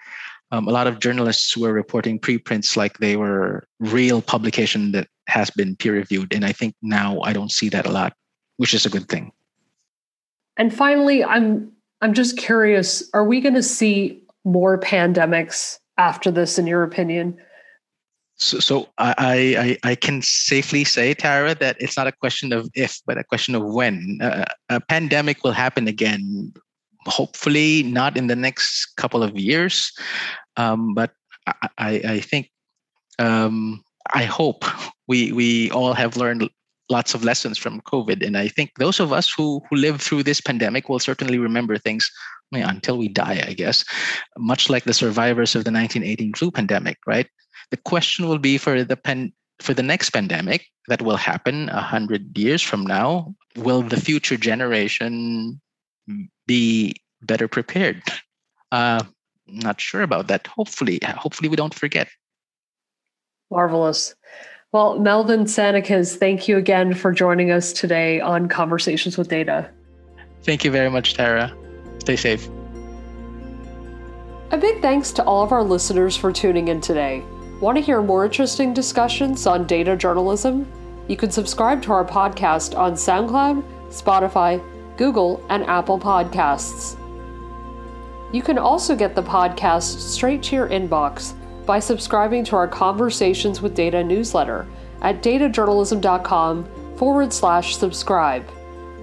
um, 0.51 0.67
a 0.67 0.71
lot 0.71 0.86
of 0.86 0.99
journalists 0.99 1.58
were 1.58 1.73
reporting 1.73 2.19
preprints 2.19 2.77
like 2.77 2.99
they 2.99 3.17
were 3.17 3.65
real 3.79 4.21
publication 4.21 4.91
that 4.91 5.08
has 5.27 5.49
been 5.49 5.75
peer 5.75 5.93
reviewed. 5.93 6.34
And 6.34 6.45
I 6.45 6.51
think 6.51 6.75
now 6.84 7.19
I 7.21 7.34
don't 7.34 7.51
see 7.51 7.69
that 7.69 7.88
a 7.88 7.91
lot, 7.91 8.13
which 8.58 8.73
is 8.73 8.86
a 8.86 8.89
good 8.89 9.10
thing. 9.10 9.32
And 10.56 10.71
finally, 10.71 11.23
I'm 11.23 11.71
I'm 12.01 12.13
just 12.13 12.38
curious, 12.38 13.10
are 13.13 13.23
we 13.23 13.41
going 13.41 13.56
to 13.56 13.63
see 13.63 14.21
more 14.43 14.77
pandemics 14.79 15.79
after 15.97 16.32
this 16.32 16.58
in 16.58 16.67
your 16.67 16.84
opinion? 16.84 17.38
So, 18.38 18.60
so 18.60 18.89
I, 18.97 19.77
I, 19.84 19.91
I 19.91 19.95
can 19.95 20.21
safely 20.21 20.84
say, 20.84 21.13
Tara, 21.13 21.56
that 21.56 21.77
it's 21.79 21.95
not 21.95 22.08
a 22.08 22.12
question 22.12 22.51
of 22.51 22.69
if, 22.73 22.99
but 23.06 23.17
a 23.17 23.23
question 23.23 23.56
of 23.56 23.63
when. 23.63 24.19
Uh, 24.21 24.45
a 24.69 24.82
pandemic 24.82 25.43
will 25.43 25.51
happen 25.51 25.88
again. 25.88 26.51
Hopefully, 27.06 27.84
not 27.84 28.17
in 28.17 28.27
the 28.27 28.36
next 28.36 28.95
couple 28.95 29.23
of 29.23 29.38
years, 29.38 29.91
um, 30.58 30.93
but 30.93 31.12
I, 31.77 32.01
I, 32.06 32.19
think 32.21 32.49
um, 33.19 33.84
I 34.13 34.23
hope 34.23 34.63
we 35.08 35.34
we 35.34 35.69
all 35.71 35.93
have 35.93 36.15
learned 36.15 36.49
lots 36.93 37.15
of 37.15 37.25
lessons 37.25 37.58
from 37.58 37.82
COVID, 37.82 38.21
and 38.25 38.38
I 38.38 38.47
think 38.47 38.69
those 38.77 39.01
of 39.01 39.10
us 39.12 39.34
who 39.34 39.62
who 39.67 39.75
lived 39.75 40.01
through 40.06 40.23
this 40.23 40.39
pandemic 40.39 40.88
will 40.88 41.01
certainly 41.01 41.39
remember 41.41 41.77
things 41.82 42.06
until 42.53 43.01
we 43.01 43.10
die. 43.10 43.41
I 43.49 43.53
guess, 43.58 43.84
much 44.38 44.69
like 44.69 44.86
the 44.86 44.93
survivors 44.93 45.58
of 45.58 45.65
the 45.65 45.73
1918 45.73 46.38
flu 46.38 46.51
pandemic, 46.51 46.97
right? 47.10 47.27
The 47.73 47.82
question 47.82 48.29
will 48.29 48.38
be 48.38 48.62
for 48.62 48.86
the 48.86 48.95
pen, 48.95 49.34
for 49.60 49.73
the 49.73 49.82
next 49.84 50.13
pandemic 50.13 50.69
that 50.88 51.01
will 51.01 51.17
happen 51.17 51.69
a 51.69 51.82
hundred 51.82 52.38
years 52.38 52.62
from 52.62 52.86
now. 52.86 53.34
Will 53.58 53.82
the 53.82 53.99
future 53.99 54.38
generation 54.38 55.60
be 56.45 56.93
better 57.21 57.47
prepared? 57.47 58.01
Uh, 58.71 59.03
not 59.47 59.82
sure 59.82 60.01
about 60.01 60.27
that. 60.27 60.47
Hopefully, 60.47 60.99
hopefully 61.03 61.49
we 61.49 61.58
don't 61.58 61.73
forget. 61.73 62.08
Marvelous. 63.51 64.15
Well, 64.74 64.98
Melvin 64.98 65.44
Sanicas, 65.46 66.18
thank 66.18 66.48
you 66.48 66.58
again 66.58 66.96
for 66.96 67.12
joining 67.12 67.52
us 67.52 67.74
today 67.74 68.20
on 68.20 68.50
Conversations 68.50 69.20
with 69.20 69.28
Data. 69.28 69.70
Thank 70.42 70.66
you 70.66 70.72
very 70.72 70.90
much, 70.90 71.14
Tara. 71.14 71.56
Stay 72.00 72.16
safe. 72.16 72.50
A 74.50 74.58
big 74.58 74.82
thanks 74.82 75.12
to 75.12 75.24
all 75.26 75.44
of 75.44 75.52
our 75.52 75.64
listeners 75.64 76.18
for 76.18 76.34
tuning 76.34 76.70
in 76.70 76.82
today. 76.82 77.24
Want 77.62 77.78
to 77.78 77.84
hear 77.84 78.02
more 78.02 78.26
interesting 78.26 78.74
discussions 78.74 79.46
on 79.46 79.68
data 79.68 79.96
journalism? 79.96 80.68
You 81.08 81.18
can 81.18 81.30
subscribe 81.30 81.84
to 81.84 81.92
our 81.92 82.04
podcast 82.04 82.76
on 82.76 82.94
SoundCloud, 82.94 83.64
Spotify, 83.90 84.60
Google, 84.98 85.46
and 85.50 85.64
Apple 85.66 86.00
Podcasts. 86.00 86.98
You 88.34 88.42
can 88.42 88.58
also 88.58 88.96
get 88.96 89.14
the 89.14 89.22
podcast 89.22 90.00
straight 90.00 90.42
to 90.44 90.56
your 90.56 90.70
inbox 90.70 91.36
by 91.65 91.80
subscribing 91.80 92.43
to 92.45 92.56
our 92.56 92.67
Conversations 92.67 93.62
with 93.62 93.76
Data 93.76 94.04
newsletter 94.04 94.67
at 95.02 95.21
datajournalism.com 95.21 96.95
forward 96.97 97.34
slash 97.34 97.76
subscribe. 97.76 98.47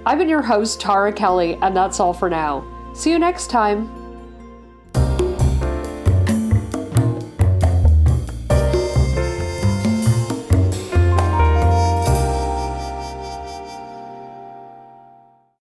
I've 0.06 0.18
been 0.18 0.28
your 0.28 0.42
host, 0.42 0.80
Tara 0.80 1.12
Kelly, 1.12 1.58
and 1.60 1.76
that's 1.76 2.00
all 2.00 2.14
for 2.14 2.30
now. 2.30 2.64
See 2.94 3.10
you 3.10 3.18
next 3.18 3.48
time. 3.50 3.99